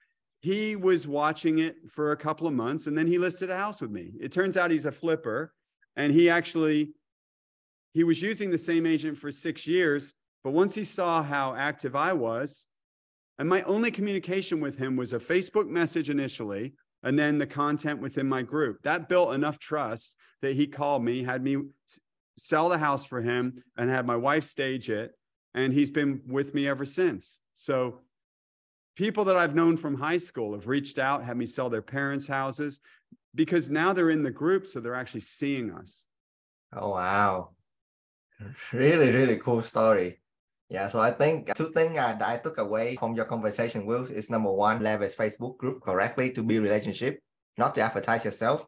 [0.41, 3.83] He was watching it for a couple of months and then he listed a house
[3.83, 4.13] with me.
[4.19, 5.53] It turns out he's a flipper
[5.97, 6.95] and he actually
[7.93, 11.95] he was using the same agent for 6 years, but once he saw how active
[11.97, 12.67] I was,
[13.39, 18.01] and my only communication with him was a Facebook message initially, and then the content
[18.01, 18.83] within my group.
[18.83, 21.57] That built enough trust that he called me, had me
[22.37, 25.13] sell the house for him, and had my wife stage it.
[25.55, 27.41] And he's been with me ever since.
[27.55, 28.01] So,
[28.97, 32.29] people that I've known from high school have reached out, had me sell their parents'
[32.29, 32.81] houses
[33.35, 34.67] because now they're in the group.
[34.67, 36.07] So, they're actually seeing us.
[36.73, 37.51] Oh, wow.
[38.73, 40.21] Really, really cool story.
[40.69, 44.31] Yeah, so I think two things that I took away from your conversation with is
[44.31, 47.19] number one, leverage Facebook group correctly to build relationship,
[47.59, 48.65] not to advertise yourself,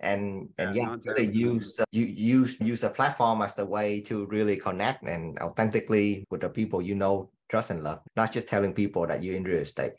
[0.00, 4.00] and and yeah, yeah really use uh, you use use a platform as the way
[4.02, 8.46] to really connect and authentically with the people you know, trust and love, not just
[8.46, 9.92] telling people that you're in real estate.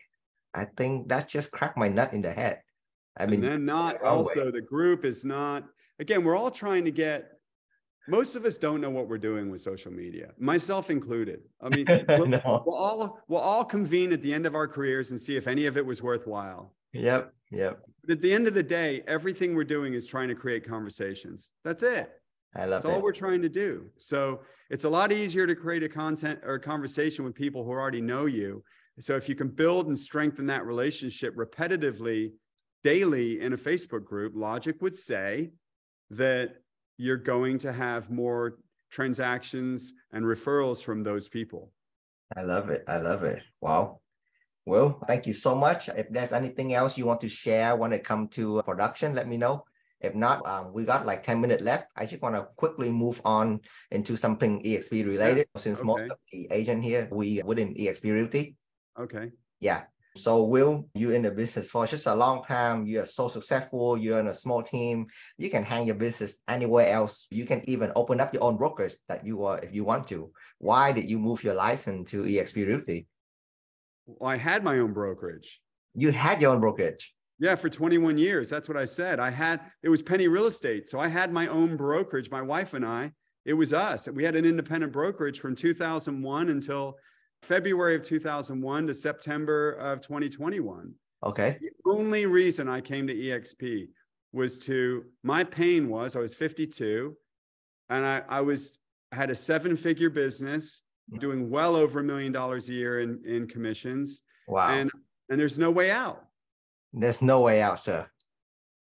[0.53, 2.61] I think that just cracked my nut in the head.
[3.17, 4.51] I mean, and then not also way.
[4.51, 5.63] the group is not
[5.97, 6.23] again.
[6.23, 7.36] We're all trying to get
[8.07, 11.41] most of us don't know what we're doing with social media, myself included.
[11.61, 12.63] I mean, we'll, no.
[12.65, 15.65] we'll, all we'll all convene at the end of our careers and see if any
[15.65, 16.73] of it was worthwhile.
[16.93, 17.79] Yep, yep.
[18.03, 21.51] But at the end of the day, everything we're doing is trying to create conversations.
[21.63, 22.09] That's it.
[22.55, 22.95] I love That's it.
[22.95, 23.89] all we're trying to do.
[23.97, 27.71] So it's a lot easier to create a content or a conversation with people who
[27.71, 28.63] already know you.
[28.99, 32.31] So if you can build and strengthen that relationship repetitively,
[32.83, 35.51] daily in a Facebook group, logic would say
[36.09, 36.55] that
[36.97, 38.57] you're going to have more
[38.89, 41.71] transactions and referrals from those people.
[42.35, 42.83] I love it.
[42.87, 43.41] I love it.
[43.61, 44.01] Wow.
[44.65, 45.87] Well, thank you so much.
[45.87, 49.37] If there's anything else you want to share when it comes to production, let me
[49.37, 49.63] know.
[50.01, 51.87] If not, um, we got like 10 minutes left.
[51.95, 55.61] I just want to quickly move on into something EXP related yeah.
[55.61, 55.87] since okay.
[55.87, 58.55] most of the agent here, we within EXP Realty.
[58.99, 59.31] Okay.
[59.59, 59.83] Yeah.
[60.17, 63.97] So Will, you in the business for just a long time, you are so successful,
[63.97, 65.07] you're in a small team,
[65.37, 67.27] you can hang your business anywhere else.
[67.29, 70.31] You can even open up your own brokerage that you are if you want to.
[70.57, 73.07] Why did you move your license to EXP Realty?
[74.05, 75.61] Well, I had my own brokerage.
[75.93, 77.13] You had your own brokerage.
[77.39, 78.49] Yeah, for 21 years.
[78.49, 79.19] That's what I said.
[79.19, 80.89] I had it was Penney Real Estate.
[80.89, 83.11] So I had my own brokerage, my wife and I.
[83.45, 84.09] It was us.
[84.09, 86.97] We had an independent brokerage from 2001 until
[87.41, 90.93] February of 2001 to September of 2021.
[91.25, 91.57] Okay.
[91.59, 93.87] The only reason I came to EXP
[94.33, 97.15] was to my pain was I was 52
[97.89, 98.79] and I, I was
[99.11, 101.19] had a seven figure business mm.
[101.19, 104.21] doing well over a million dollars a year in, in commissions.
[104.47, 104.69] Wow.
[104.69, 104.91] And
[105.29, 106.23] and there's no way out.
[106.93, 108.05] There's no way out, sir.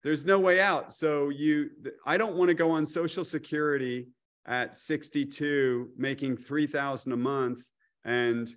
[0.03, 0.93] There's no way out.
[0.93, 1.69] So you
[2.05, 4.07] I don't want to go on social security
[4.45, 7.63] at 62 making 3000 a month
[8.07, 8.55] and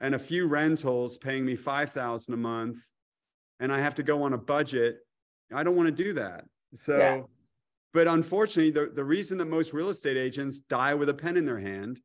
[0.00, 2.78] and a few rentals paying me 5000 a month
[3.60, 4.98] and I have to go on a budget.
[5.54, 6.44] I don't want to do that.
[6.74, 7.20] So yeah.
[7.94, 11.44] but unfortunately the, the reason that most real estate agents die with a pen in
[11.44, 12.00] their hand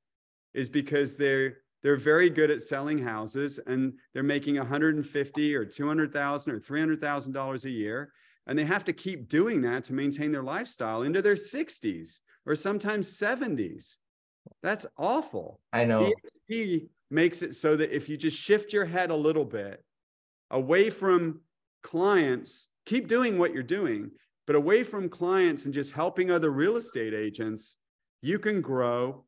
[0.53, 6.53] is because they're they're very good at selling houses and they're making 150 or 200,000
[6.53, 8.11] or 300,000 dollars a year
[8.47, 12.55] and they have to keep doing that to maintain their lifestyle into their 60s or
[12.55, 13.97] sometimes 70s.
[14.63, 15.59] That's awful.
[15.73, 16.11] I know.
[16.47, 19.83] He makes it so that if you just shift your head a little bit
[20.49, 21.41] away from
[21.83, 24.11] clients, keep doing what you're doing,
[24.47, 27.77] but away from clients and just helping other real estate agents,
[28.21, 29.25] you can grow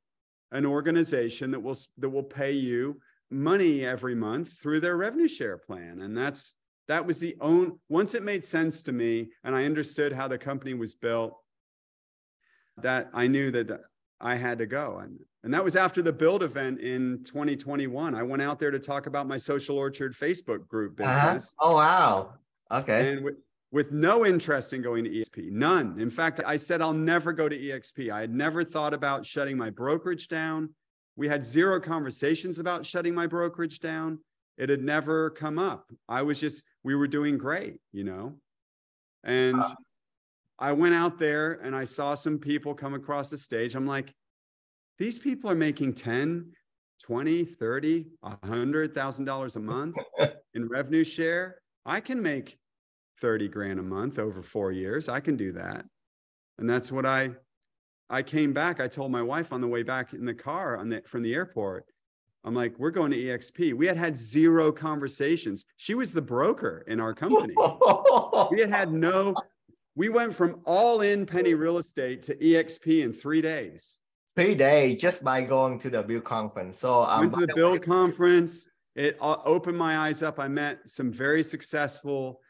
[0.51, 2.99] an organization that will that will pay you
[3.32, 6.55] money every month through their revenue share plan and that's
[6.88, 10.38] that was the own once it made sense to me and i understood how the
[10.38, 11.36] company was built
[12.78, 13.82] that i knew that
[14.24, 18.24] i had to go and and that was after the build event in 2021 i
[18.24, 21.34] went out there to talk about my social orchard facebook group uh-huh.
[21.34, 21.69] business uh-huh.
[21.69, 22.34] oh wow
[22.71, 23.30] okay and
[23.74, 25.99] with no interest in going to EXP, none.
[25.99, 28.11] In fact, I said I'll never go to EXP.
[28.11, 30.69] I had never thought about shutting my brokerage down.
[31.15, 34.19] We had zero conversations about shutting my brokerage down.
[34.59, 35.88] It had never come up.
[36.07, 38.36] I was just, we were doing great, you know?
[39.24, 39.76] And wow.
[40.60, 43.76] I went out there and I saw some people come across the stage.
[43.76, 44.14] I'm like,
[44.99, 46.51] these people are making 10,
[47.04, 49.95] 20, 30, $100,000 a month
[50.54, 51.58] in revenue share.
[51.86, 52.58] I can make
[53.22, 55.10] 30 grand a month over four years.
[55.10, 55.86] I can do that.
[56.60, 57.32] And that's what I,
[58.10, 58.80] I came back.
[58.80, 61.34] I told my wife on the way back in the car on the, from the
[61.34, 61.86] airport,
[62.45, 63.74] I'm like, we're going to EXP.
[63.74, 65.66] We had had zero conversations.
[65.78, 67.56] She was the broker in our company.
[68.51, 69.34] we had had no,
[69.96, 74.00] we went from all in Penney real estate to EXP in three days.
[74.36, 76.80] Three days just by going to the Build conference.
[76.80, 78.68] So um, went to the Build conference.
[78.96, 80.39] It uh, opened my eyes up.
[80.39, 82.41] I met some very successful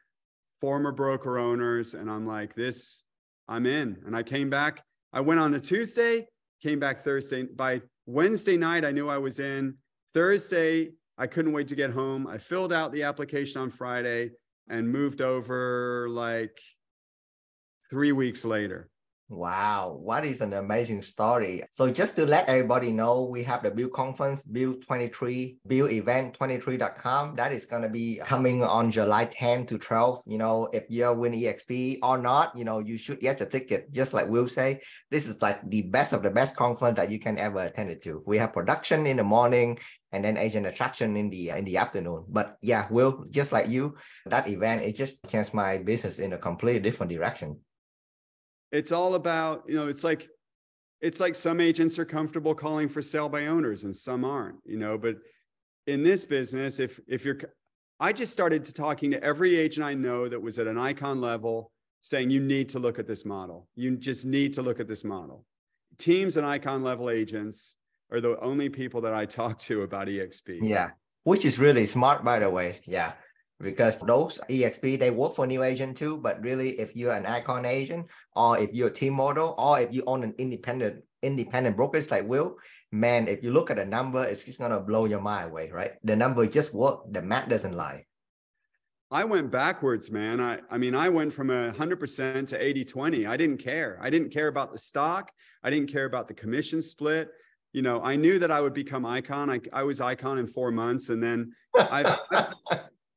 [0.62, 1.94] former broker owners.
[1.94, 3.04] And I'm like, this,
[3.50, 3.98] I'm in.
[4.06, 4.84] And I came back.
[5.12, 6.26] I went on a Tuesday,
[6.62, 7.44] came back Thursday.
[7.44, 9.76] By Wednesday night, I knew I was in.
[10.14, 12.28] Thursday, I couldn't wait to get home.
[12.28, 14.32] I filled out the application on Friday
[14.70, 16.58] and moved over like
[17.94, 18.90] three weeks later.
[19.30, 21.64] Wow, what is an amazing story.
[21.72, 26.38] So just to let everybody know, we have the Build Conference, Build 23, Build Event
[26.38, 27.36] 23.com.
[27.36, 30.24] That is going to be coming on July 10 to 12.
[30.28, 33.92] You know, if you're win EXP or not, you know, you should get a ticket.
[33.92, 37.18] Just like Will say, this is like the best of the best conference that you
[37.18, 38.22] can ever attend it to.
[38.28, 39.80] We have production in the morning
[40.12, 42.26] and then agent attraction in the in the afternoon.
[42.28, 46.38] But yeah, Will, just like you, that event, it just changed my business in a
[46.38, 47.58] completely different direction
[48.74, 50.28] it's all about you know it's like
[51.00, 54.78] it's like some agents are comfortable calling for sale by owners and some aren't you
[54.78, 55.16] know but
[55.88, 57.38] in this business if if you're
[58.02, 61.22] i just started to talking to every agent i know that was at an icon
[61.22, 61.72] level
[62.04, 63.66] saying you need to look at this model.
[63.76, 65.46] You just need to look at this model.
[65.98, 67.78] Teams and icon level agents
[68.12, 70.90] are the only people that i talk to about exp yeah
[71.24, 72.76] which is really smart by the way.
[72.84, 73.14] Yeah
[73.64, 77.66] because those exp they work for new agent too but really if you're an icon
[77.66, 78.06] agent
[78.36, 82.28] or if you're a team model or if you own an independent independent brokers like
[82.28, 82.56] will
[82.92, 85.94] man if you look at the number it's just gonna blow your mind away right
[86.04, 88.06] the number just work the math doesn't lie
[89.12, 90.42] I went backwards, man.
[90.42, 93.28] I, I mean, I went from a hundred percent to 80, 20.
[93.28, 94.00] I didn't care.
[94.02, 95.32] I didn't care about the stock.
[95.64, 97.30] I didn't care about the commission split.
[97.74, 99.52] You know, I knew that I would become icon.
[99.52, 101.10] I, I was icon in four months.
[101.10, 102.54] And then I've, I've,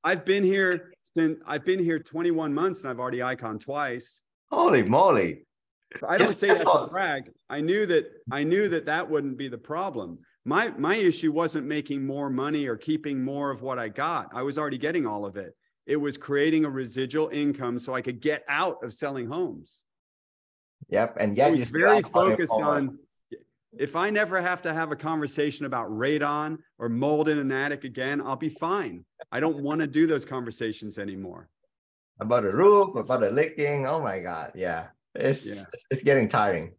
[0.07, 4.22] I've been here since I've been here 21 months and I've already icon twice.
[4.52, 5.42] Holy moly.
[6.07, 7.32] I don't say that to brag.
[7.50, 10.20] I knew that I knew that that wouldn't be the problem.
[10.44, 14.30] My my issue wasn't making more money or keeping more of what I got.
[14.32, 15.57] I was already getting all of it.
[15.86, 19.82] It was creating a residual income so I could get out of selling homes.
[20.88, 22.96] Yep, and yeah, you're very focused on
[23.79, 27.85] if I never have to have a conversation about radon or mold in an attic
[27.85, 29.05] again, I'll be fine.
[29.33, 31.49] I don't want to do those conversations anymore.
[32.20, 33.87] About the roof, about the leaking.
[33.87, 34.53] Oh my God.
[34.55, 34.87] Yeah.
[35.14, 35.64] It's, yeah.
[35.72, 36.72] it's, it's getting tiring.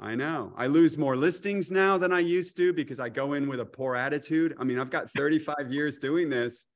[0.00, 0.52] I know.
[0.56, 3.64] I lose more listings now than I used to because I go in with a
[3.64, 4.54] poor attitude.
[4.58, 6.66] I mean, I've got 35 years doing this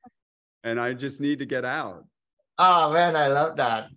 [0.65, 2.05] and I just need to get out.
[2.59, 3.89] Oh man, I love that.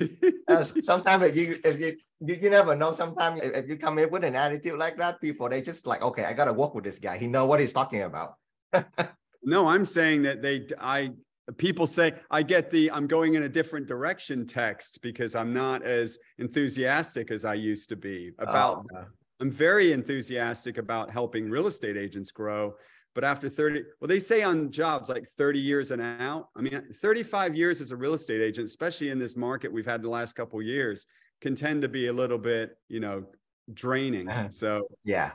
[0.82, 2.92] sometimes if you if you you, you never know.
[2.92, 6.02] Sometimes if, if you come in with an attitude like that, people they just like,
[6.02, 7.18] okay, I gotta work with this guy.
[7.18, 8.34] He know what he's talking about.
[9.42, 11.10] no, I'm saying that they I
[11.56, 15.82] people say I get the I'm going in a different direction text because I'm not
[15.82, 19.04] as enthusiastic as I used to be about oh.
[19.40, 22.74] I'm very enthusiastic about helping real estate agents grow.
[23.14, 26.48] But after 30, well, they say on jobs like 30 years and out.
[26.56, 30.02] I mean, 35 years as a real estate agent, especially in this market we've had
[30.02, 31.06] the last couple years,
[31.40, 33.24] can tend to be a little bit, you know,
[33.72, 34.28] draining.
[34.28, 34.48] Uh-huh.
[34.50, 35.32] So yeah.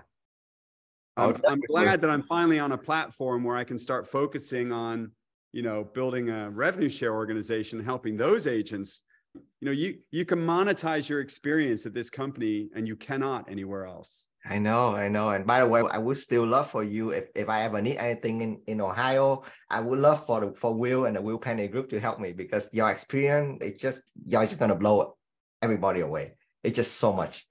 [1.15, 5.11] I'm, I'm glad that I'm finally on a platform where I can start focusing on
[5.51, 9.03] you know building a revenue share organization helping those agents
[9.35, 13.85] you know you you can monetize your experience at this company and you cannot anywhere
[13.85, 15.29] else I know, I know.
[15.29, 17.95] And by the way, I would still love for you if, if I ever need
[17.95, 21.69] anything in, in Ohio, I would love for the, for Will and the Will Penney
[21.69, 25.15] group to help me because your experience, it's just you're just gonna blow
[25.64, 26.34] everybody away.
[26.64, 27.45] It's just so much.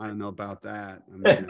[0.00, 1.02] I don't know about that.
[1.12, 1.46] I mean,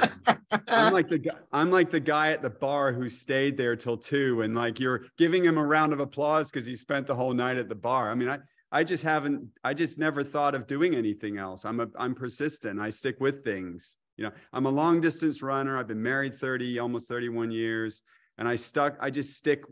[0.68, 3.96] I'm like the guy, I'm like the guy at the bar who stayed there till
[3.96, 7.32] two, and like you're giving him a round of applause because he spent the whole
[7.32, 8.10] night at the bar.
[8.10, 8.38] I mean, I
[8.72, 11.64] I just haven't, I just never thought of doing anything else.
[11.64, 12.78] I'm a I'm persistent.
[12.78, 13.96] I stick with things.
[14.16, 15.78] You know, I'm a long distance runner.
[15.78, 18.02] I've been married 30, almost 31 years,
[18.36, 18.98] and I stuck.
[19.00, 19.62] I just stick.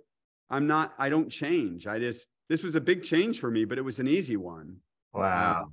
[0.48, 0.94] I'm not.
[0.98, 1.86] I don't change.
[1.86, 2.26] I just.
[2.48, 4.76] This was a big change for me, but it was an easy one.
[5.12, 5.64] Wow.
[5.64, 5.72] Um,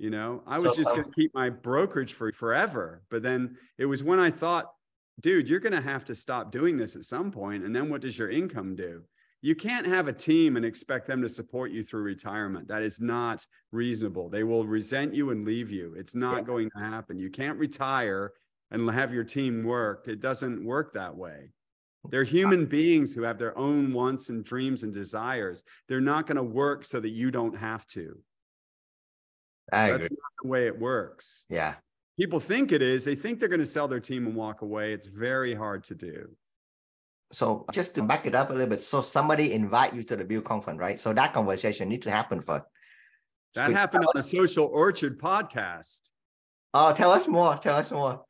[0.00, 3.02] you know, I was so, just going to keep my brokerage for forever.
[3.10, 4.72] But then it was when I thought,
[5.20, 7.64] dude, you're going to have to stop doing this at some point.
[7.64, 9.02] And then what does your income do?
[9.42, 12.66] You can't have a team and expect them to support you through retirement.
[12.68, 14.30] That is not reasonable.
[14.30, 15.94] They will resent you and leave you.
[15.98, 16.44] It's not yeah.
[16.44, 17.18] going to happen.
[17.18, 18.32] You can't retire
[18.70, 20.08] and have your team work.
[20.08, 21.50] It doesn't work that way.
[22.08, 25.62] They're human beings who have their own wants and dreams and desires.
[25.88, 28.18] They're not going to work so that you don't have to.
[29.72, 30.16] I That's agree.
[30.20, 31.44] not the way it works.
[31.48, 31.74] Yeah.
[32.18, 33.04] People think it is.
[33.04, 34.92] They think they're going to sell their team and walk away.
[34.92, 36.28] It's very hard to do.
[37.32, 40.24] So just to back it up a little bit, so somebody invite you to the
[40.24, 40.98] Build conference, right?
[40.98, 42.64] So that conversation need to happen first.
[43.54, 46.00] That happened on a Social Orchard podcast.
[46.74, 47.56] Oh, tell us more.
[47.56, 48.24] Tell us more.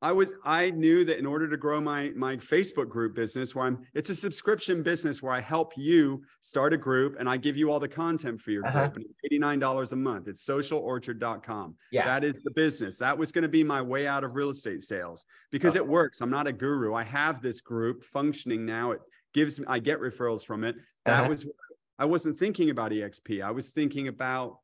[0.00, 3.66] I was I knew that in order to grow my my Facebook group business where
[3.66, 7.56] I'm it's a subscription business where I help you start a group and I give
[7.56, 8.88] you all the content for your uh-huh.
[8.88, 10.28] group and $89 a month.
[10.28, 11.74] It's socialorchard.com.
[11.90, 12.04] Yeah.
[12.04, 12.96] That is the business.
[12.98, 16.20] That was going to be my way out of real estate sales because it works.
[16.20, 16.94] I'm not a guru.
[16.94, 18.92] I have this group functioning now.
[18.92, 19.00] It
[19.34, 20.76] gives me I get referrals from it.
[21.06, 21.28] That uh-huh.
[21.28, 21.46] was
[21.98, 23.42] I wasn't thinking about EXP.
[23.42, 24.58] I was thinking about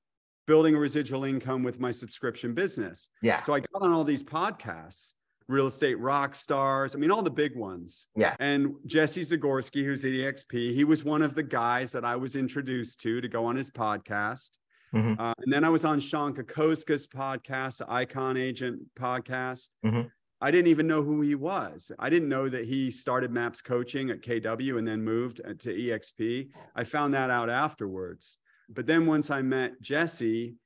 [0.47, 3.09] building a residual income with my subscription business.
[3.21, 3.41] Yeah.
[3.41, 5.15] So I got on all these podcasts
[5.49, 6.95] real estate rock stars.
[6.95, 8.09] I mean, all the big ones.
[8.17, 8.35] Yeah.
[8.41, 12.37] And Jesse Zagorski, who's at EXP, he was one of the guys that I was
[12.37, 14.51] introduced to to go on his podcast.
[14.95, 15.21] Mm-hmm.
[15.21, 19.71] Uh, and then I was on Sean Kokoska's podcast, the Icon Agent podcast.
[19.85, 20.09] Mm-hmm.
[20.41, 21.91] I didn't even know who he was.
[21.99, 25.75] I didn't know that he started MAPS coaching at KW and then moved uh, to
[25.75, 26.51] EXP.
[26.77, 28.39] I found that out afterwards.
[28.69, 30.57] But then once I met Jesse,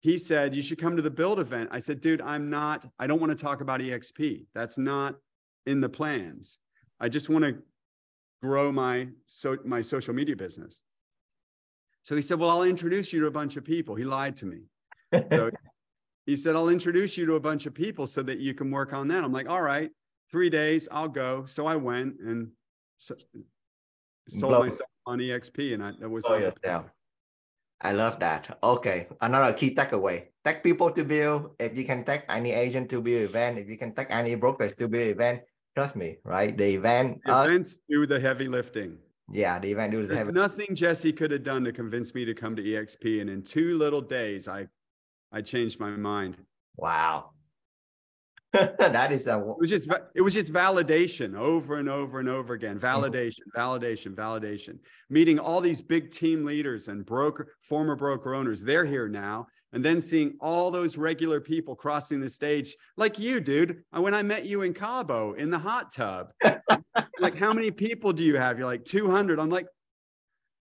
[0.00, 1.70] he said, You should come to the build event.
[1.72, 4.46] I said, Dude, I'm not, I don't want to talk about EXP.
[4.54, 5.16] That's not
[5.66, 6.60] in the plans.
[7.00, 7.58] I just want to
[8.42, 10.80] grow my so my social media business.
[12.02, 13.94] So he said, Well, I'll introduce you to a bunch of people.
[13.94, 14.62] He lied to me.
[15.32, 15.50] So
[16.26, 18.92] he said, I'll introduce you to a bunch of people so that you can work
[18.92, 19.24] on that.
[19.24, 19.90] I'm like, all right,
[20.30, 21.46] three days, I'll go.
[21.46, 22.50] So I went and
[22.96, 23.14] so,
[24.28, 26.82] sold myself on EXP, and I, that was oh, yeah.
[27.80, 28.58] I love that.
[28.62, 30.24] Okay, another key takeaway.
[30.44, 31.52] Take people to build.
[31.58, 34.68] If you can take any agent to build event, if you can take any broker
[34.68, 35.42] to build event,
[35.74, 36.56] trust me, right?
[36.56, 38.98] The event the uh, events do the heavy lifting.
[39.30, 40.32] Yeah, the event do the There's heavy.
[40.32, 43.76] Nothing Jesse could have done to convince me to come to EXP, and in two
[43.76, 44.68] little days, I,
[45.32, 46.36] I changed my mind.
[46.76, 47.30] Wow.
[48.78, 49.38] that is a.
[49.38, 52.78] It was just it was just validation over and over and over again.
[52.78, 54.78] Validation, validation, validation.
[55.10, 58.62] Meeting all these big team leaders and broker former broker owners.
[58.62, 63.40] They're here now, and then seeing all those regular people crossing the stage, like you,
[63.40, 63.82] dude.
[63.96, 66.28] Uh, when I met you in Cabo in the hot tub,
[67.18, 68.58] like how many people do you have?
[68.58, 69.38] You're like 200.
[69.38, 69.66] I'm like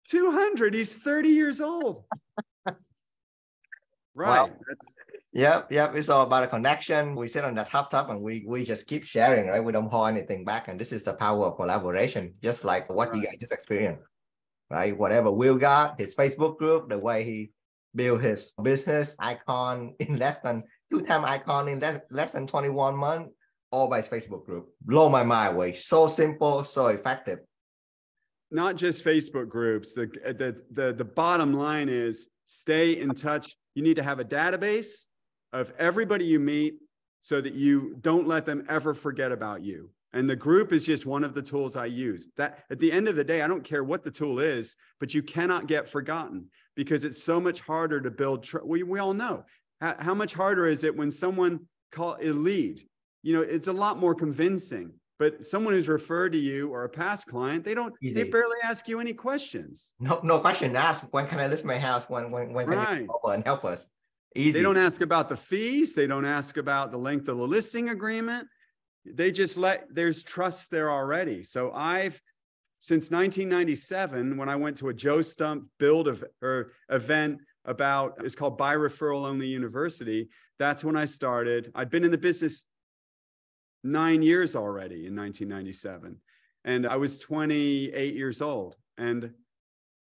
[0.09, 0.74] 200.
[0.74, 2.05] He's 30 years old.
[4.18, 4.33] Right.
[4.33, 4.97] Well, That's
[5.33, 5.95] Yep, yep.
[5.95, 7.14] It's all about a connection.
[7.14, 9.62] We sit on the top top and we we just keep sharing, right?
[9.62, 10.68] We don't hold anything back.
[10.68, 13.16] And this is the power of collaboration, just like what right.
[13.18, 14.05] you guys just experienced.
[14.70, 14.97] Right.
[14.97, 17.51] Whatever Will got, his Facebook group, the way he
[17.95, 22.97] built his business icon in less than two time icon in less, less than 21
[22.97, 23.31] months,
[23.70, 24.68] all by his Facebook group.
[24.81, 25.72] Blow my mind away.
[25.74, 27.41] So simple, so effective.
[28.51, 29.95] Not just Facebook groups.
[29.95, 33.55] The, the, the, the bottom line is stay in touch.
[33.74, 35.05] You need to have a database
[35.53, 36.74] of everybody you meet
[37.20, 39.90] so that you don't let them ever forget about you.
[40.12, 42.30] And the group is just one of the tools I use.
[42.36, 45.12] That at the end of the day, I don't care what the tool is, but
[45.12, 46.46] you cannot get forgotten
[46.76, 48.44] because it's so much harder to build.
[48.44, 49.44] Tr- we, we all know
[49.80, 51.61] how, how much harder is it when someone
[51.92, 52.82] call a lead.
[53.22, 54.92] You know, it's a lot more convincing.
[55.18, 57.92] But someone who's referred to you or a past client, they don't.
[58.01, 58.14] Easy.
[58.22, 59.94] They barely ask you any questions.
[59.99, 61.07] No, no question asked.
[61.11, 62.09] When can I list my house?
[62.09, 63.01] When when when can right.
[63.03, 63.88] you come and help us?
[64.37, 64.53] Easy.
[64.53, 65.95] They don't ask about the fees.
[65.95, 68.47] They don't ask about the length of the listing agreement
[69.14, 71.43] they just let there's trust there already.
[71.43, 72.20] So I've
[72.81, 78.37] since 1997, when I went to a Joe Stumpf build of, or event about it's
[78.37, 80.29] called By Referral Only University.
[80.61, 81.72] That's when I started.
[81.74, 82.64] I'd been in the business
[83.83, 86.20] nine years already in 1997,
[86.64, 89.33] and I was 28 years old, and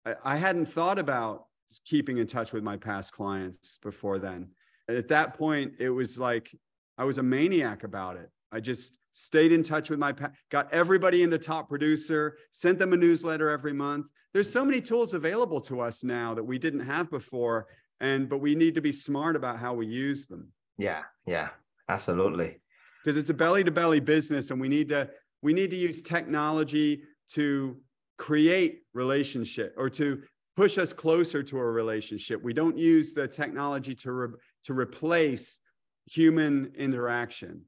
[0.06, 1.48] I, I hadn't thought about
[1.86, 4.50] keeping in touch with my past clients before then.
[4.88, 6.54] And at that point, it was like
[6.98, 8.30] I was a maniac about it.
[8.52, 10.14] I just stayed in touch with my
[10.50, 15.14] got everybody into top producer sent them a newsletter every month there's so many tools
[15.14, 17.68] available to us now that we didn't have before
[18.00, 20.48] and but we need to be smart about how we use them
[20.78, 21.50] yeah yeah
[21.90, 22.58] absolutely
[23.04, 25.10] because it's a belly to belly business and we need to
[25.42, 27.76] we need to use technology to
[28.18, 30.22] create relationship or to
[30.56, 34.28] push us closer to a relationship we don't use the technology to re,
[34.64, 35.60] to replace
[36.06, 37.62] human interaction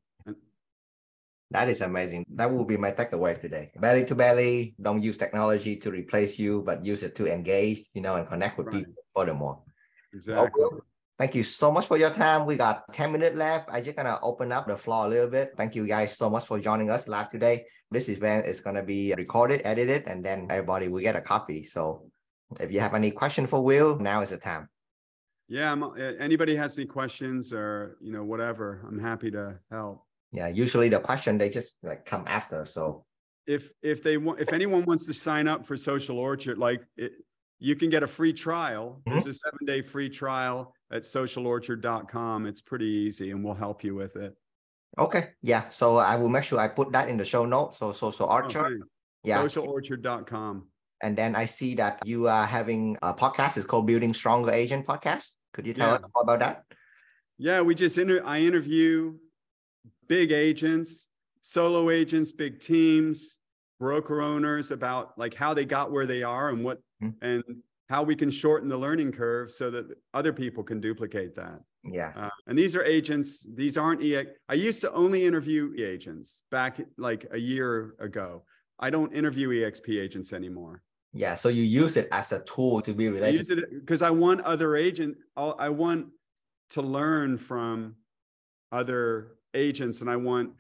[1.54, 2.26] that is amazing.
[2.34, 3.70] That will be my takeaway today.
[3.78, 8.02] Belly to belly, don't use technology to replace you, but use it to engage, you
[8.02, 8.78] know, and connect with right.
[8.78, 9.62] people furthermore.
[10.14, 10.64] Exactly.
[10.64, 10.78] Okay.
[11.20, 12.48] Thank you so much for your time.
[12.48, 13.70] We got 10 minutes left.
[13.72, 15.54] I just gonna open up the floor a little bit.
[15.56, 17.66] Thank you guys so much for joining us live today.
[17.92, 21.66] This event is gonna be recorded, edited, and then everybody will get a copy.
[21.66, 22.10] So
[22.60, 24.70] if you have any question for Will, now is the time.
[25.48, 25.84] Yeah, I'm,
[26.20, 30.04] anybody has any questions or you know whatever, I'm happy to help.
[30.32, 33.06] Yeah usually the question they just like come after so.
[33.46, 37.14] If if they want if anyone wants to sign up for social orchard like it,
[37.60, 39.02] you can get a free trial.
[39.06, 39.12] Mm-hmm.
[39.12, 43.96] there's a seven day free trial at socialorchard.com it's pretty easy and we'll help you
[43.96, 44.36] with it.
[44.98, 47.92] Okay yeah so i will make sure i put that in the show notes so
[47.92, 48.58] social orchard.
[48.58, 48.76] okay.
[49.24, 49.44] yeah.
[49.44, 50.68] Socialorchard.com
[51.04, 54.86] and then i see that you are having a podcast it's called building stronger agent
[54.86, 55.96] podcast could you tell yeah.
[55.96, 56.64] us more about that
[57.38, 59.14] yeah we just inter- i interview
[60.08, 61.08] big agents,
[61.42, 63.40] solo agents, big teams,
[63.80, 67.26] broker owners about like how they got where they are and what mm-hmm.
[67.26, 67.44] and
[67.90, 71.60] how we can shorten the learning curve so that other people can duplicate that.
[71.84, 72.14] Yeah.
[72.16, 73.46] Uh, and these are agents.
[73.56, 74.30] These aren't EX.
[74.48, 78.44] I used to only interview agents back like a year ago.
[78.80, 80.82] I don't interview EXP agents anymore.
[81.14, 81.36] Yeah.
[81.36, 83.36] So you use it as a tool to be related.
[83.36, 85.16] I use it because I want other agent.
[85.38, 86.08] I want
[86.72, 87.96] to learn from
[88.72, 90.52] other agents and I want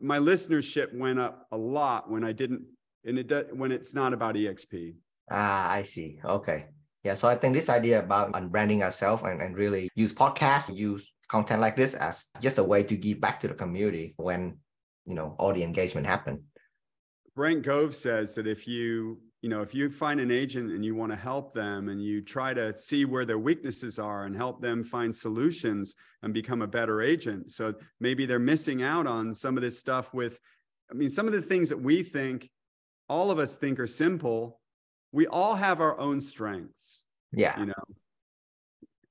[0.00, 2.62] my listenership went up a lot when I didn't
[3.04, 4.94] and it does when it's not about exp
[5.30, 6.66] ah i see okay
[7.04, 11.12] yeah so i think this idea about unbranding ourselves and, and really use podcasts use
[11.28, 14.56] content like this as just a way to give back to the community when
[15.06, 16.40] you know all the engagement happened.
[17.34, 20.94] brent gove says that if you you know if you find an agent and you
[20.94, 24.60] want to help them and you try to see where their weaknesses are and help
[24.60, 27.50] them find solutions and become a better agent.
[27.50, 30.38] So maybe they're missing out on some of this stuff with
[30.90, 32.50] i mean some of the things that we think
[33.08, 34.60] all of us think are simple.
[35.12, 37.58] We all have our own strengths yeah.
[37.58, 37.84] you know?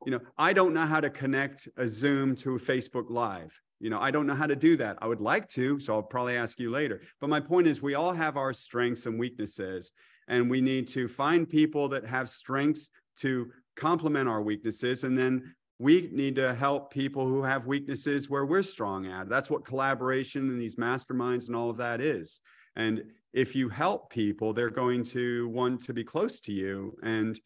[0.05, 3.59] You know i don't know how to connect a zoom to a facebook live.
[3.79, 4.97] You know i don't know how to do that.
[5.01, 7.01] I would like to so i'll probably ask you later.
[7.19, 9.91] But my point is we all have our strengths and weaknesses
[10.29, 15.53] and we need to find people that have strengths to complement our weaknesses and then
[15.79, 19.29] we need to help people who have weaknesses where we're strong at.
[19.29, 22.41] That's what collaboration and these masterminds and all of that is.
[22.75, 23.03] And
[23.33, 27.39] if you help people they're going to want to be close to you and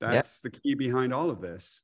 [0.00, 0.52] that's yep.
[0.52, 1.82] the key behind all of this.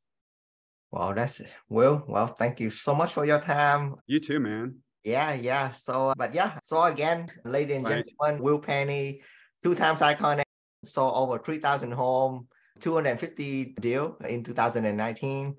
[0.91, 3.97] Well that's will well thank you so much for your time.
[4.07, 4.77] You too man.
[5.05, 8.07] Yeah yeah so uh, but yeah so again ladies and right.
[8.07, 9.21] gentlemen will Penney
[9.63, 10.43] two times I icon
[10.85, 12.49] saw over 3,000 home,
[12.81, 15.57] 250 deal in 2019,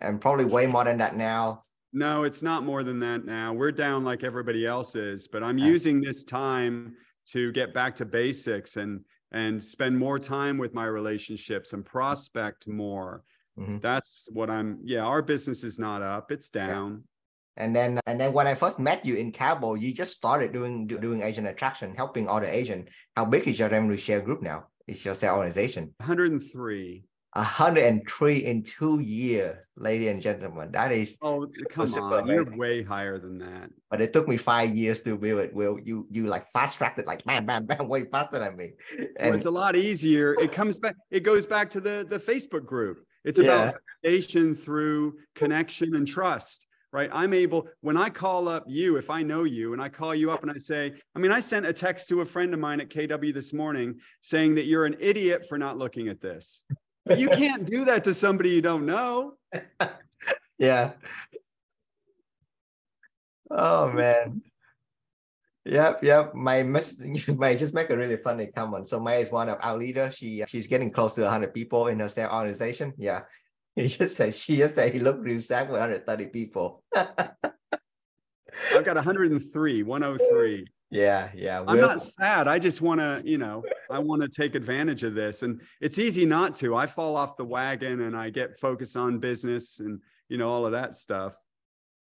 [0.00, 1.60] and probably way more than that now.
[1.92, 3.52] No, it's not more than that now.
[3.52, 6.94] We're down like everybody else is, but I'm using this time
[7.28, 9.00] to get back to basics and
[9.32, 13.24] and spend more time with my relationships and prospect more
[13.58, 13.78] Mm-hmm.
[13.78, 14.78] That's what I'm.
[14.84, 17.04] Yeah, our business is not up; it's down.
[17.56, 17.64] Yeah.
[17.64, 20.86] And then, and then when I first met you in Cabo, you just started doing
[20.86, 22.88] doing agent attraction, helping other agent.
[23.16, 24.66] How big is your revenue share group now?
[24.86, 25.94] Is your sales organization?
[25.98, 27.04] 103.
[27.36, 30.72] 103 in two years, ladies and gentlemen.
[30.72, 32.46] That is oh come on, amazing.
[32.46, 33.70] you're way higher than that.
[33.90, 35.54] But it took me five years to build it.
[35.54, 38.72] Will you you like fast tracked it like bam bam bam way faster than me.
[39.18, 40.34] And well, it's a lot easier.
[40.40, 40.94] It comes back.
[41.10, 43.04] It goes back to the the Facebook group.
[43.24, 47.10] It's about foundation through connection and trust right?
[47.12, 50.30] I'm able, when I call up you, if I know you and I call you
[50.30, 52.80] up and I say, I mean, I sent a text to a friend of mine
[52.80, 56.62] at KW this morning saying that you're an idiot for not looking at this
[57.06, 59.34] But you can't do that to somebody you don't know.
[60.58, 60.92] yeah.
[63.48, 64.42] Oh man.
[65.64, 66.34] Yep, yep.
[66.34, 66.96] My mess,
[67.28, 68.88] my just make a really funny comment.
[68.88, 70.16] So May is one of our leaders.
[70.16, 72.92] She she's getting close to 100 people in her sales organization.
[72.96, 73.22] Yeah.
[73.76, 76.82] He just said she just said he looked really sad with 130 people.
[76.94, 80.66] I've got 103, 103.
[80.90, 81.62] Yeah, yeah.
[81.66, 82.48] I'm not sad.
[82.48, 85.42] I just want to, you know, I want to take advantage of this.
[85.42, 86.74] And it's easy not to.
[86.74, 90.64] I fall off the wagon and I get focused on business and, you know, all
[90.64, 91.34] of that stuff.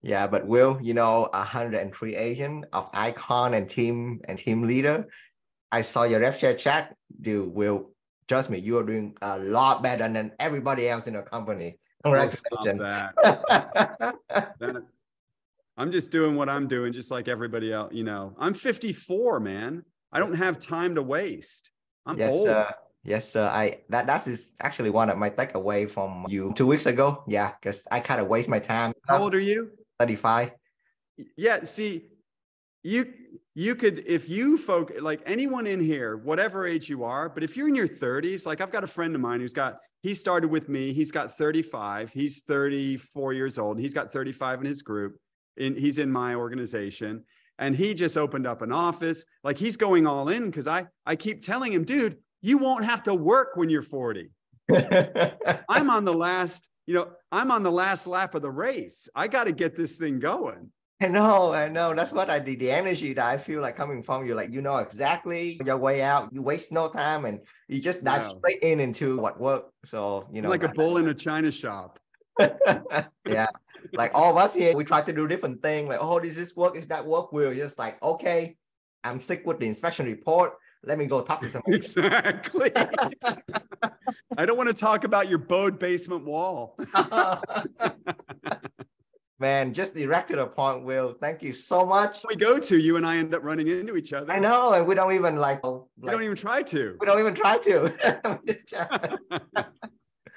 [0.03, 5.07] Yeah, but Will, you know, 103 agent of icon and team and team leader.
[5.71, 6.95] I saw your rev share chat.
[7.19, 7.91] Dude, Will,
[8.27, 11.79] trust me, you are doing a lot better than everybody else in the company.
[12.03, 12.79] Oh, Congratulations.
[14.59, 14.83] that,
[15.77, 17.93] I'm just doing what I'm doing, just like everybody else.
[17.93, 19.83] You know, I'm 54, man.
[20.11, 21.71] I don't have time to waste.
[22.05, 22.47] I'm yes, old.
[22.47, 22.67] Uh,
[23.03, 23.45] yes, sir.
[23.45, 27.23] I that that is actually one of my takeaway from you two weeks ago.
[27.27, 28.93] Yeah, because I kind of waste my time.
[29.07, 29.71] How old are you?
[29.99, 30.51] 35.
[31.35, 31.63] Yeah.
[31.63, 32.09] See,
[32.87, 33.13] you
[33.53, 37.57] you could if you folk like anyone in here, whatever age you are, but if
[37.57, 40.49] you're in your 30s, like I've got a friend of mine who's got he started
[40.49, 40.93] with me.
[40.93, 42.13] He's got 35.
[42.13, 43.79] He's 34 years old.
[43.79, 45.17] He's got 35 in his group
[45.57, 47.23] in, he's in my organization
[47.59, 51.15] and he just opened up an office like he's going all in because i i
[51.15, 54.29] keep telling him dude you won't have to work when you're 40
[55.69, 59.27] i'm on the last you know i'm on the last lap of the race i
[59.27, 60.71] got to get this thing going
[61.01, 61.93] I know, I know.
[61.93, 62.59] That's what I did.
[62.59, 66.01] The energy that I feel like coming from you, like you know exactly your way
[66.01, 66.29] out.
[66.33, 68.37] You waste no time, and you just dive yeah.
[68.39, 69.71] straight in into what work.
[69.85, 71.99] So you know, like a bull in a china shop.
[73.27, 73.47] yeah,
[73.93, 75.87] like all of us here, we try to do different things.
[75.87, 76.75] Like, oh, does this work?
[76.75, 77.31] Is that work?
[77.31, 78.57] We're just like, okay,
[79.03, 80.53] I'm sick with the inspection report.
[80.83, 81.75] Let me go talk to someone.
[81.75, 82.71] Exactly.
[84.35, 86.75] I don't want to talk about your bowed basement wall.
[89.39, 91.13] Man, just direct to the point, Will.
[91.21, 92.21] Thank you so much.
[92.27, 94.33] We go to you and I end up running into each other.
[94.33, 95.63] I know, and we don't even like.
[95.63, 96.97] like we don't even try to.
[96.99, 99.19] We don't even try to.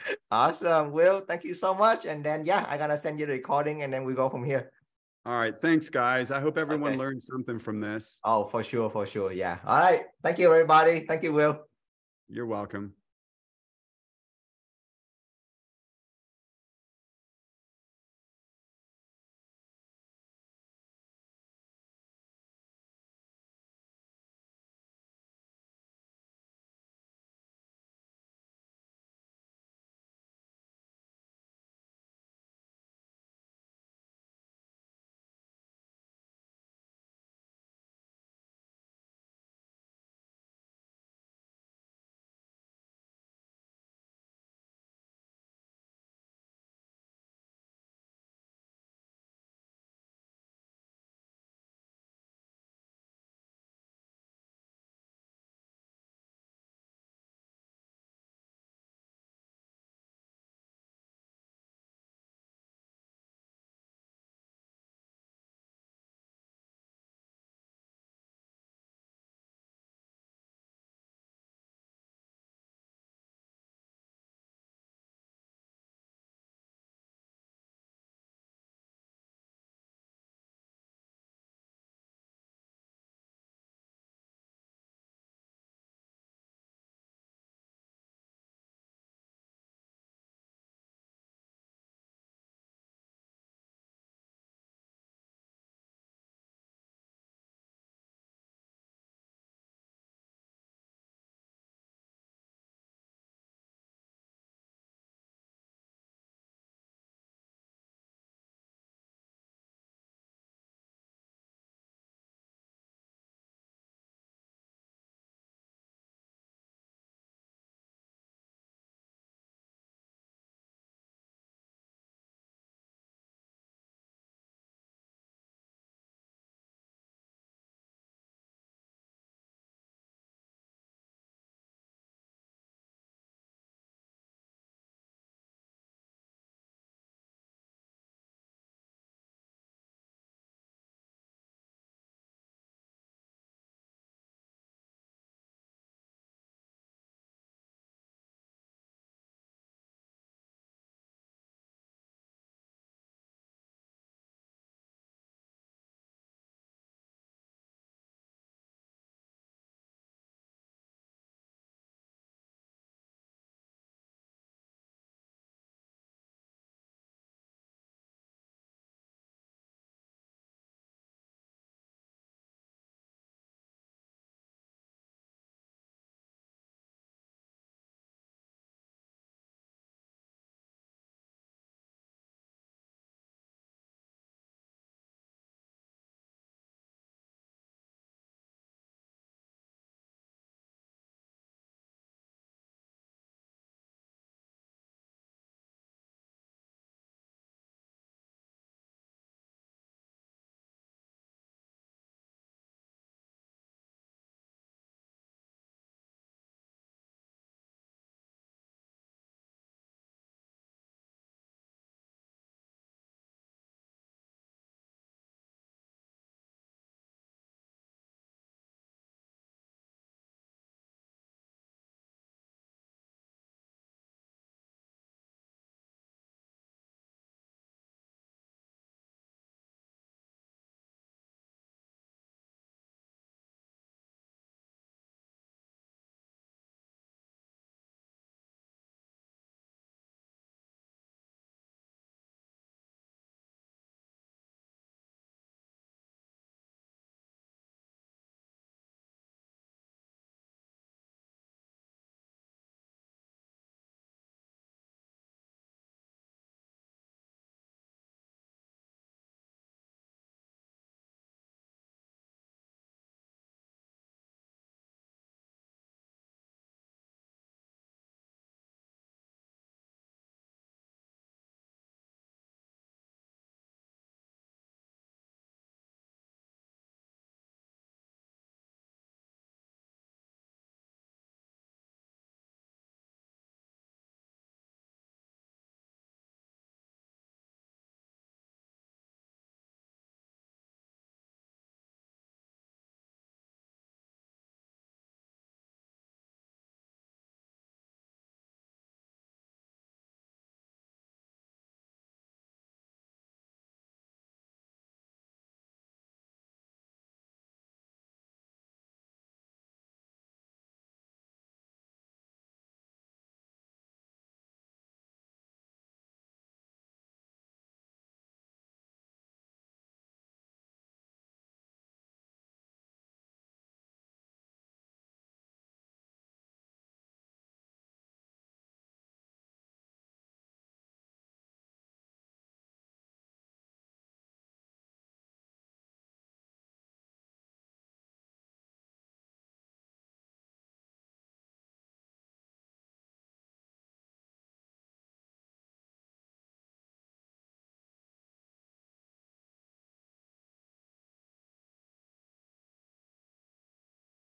[0.30, 0.92] awesome.
[0.92, 2.04] Will, thank you so much.
[2.04, 4.44] And then, yeah, I got to send you the recording and then we go from
[4.44, 4.70] here.
[5.26, 5.54] All right.
[5.60, 6.30] Thanks, guys.
[6.30, 6.98] I hope everyone okay.
[6.98, 8.18] learned something from this.
[8.24, 8.90] Oh, for sure.
[8.90, 9.32] For sure.
[9.32, 9.58] Yeah.
[9.66, 10.04] All right.
[10.22, 11.06] Thank you, everybody.
[11.06, 11.60] Thank you, Will.
[12.28, 12.94] You're welcome.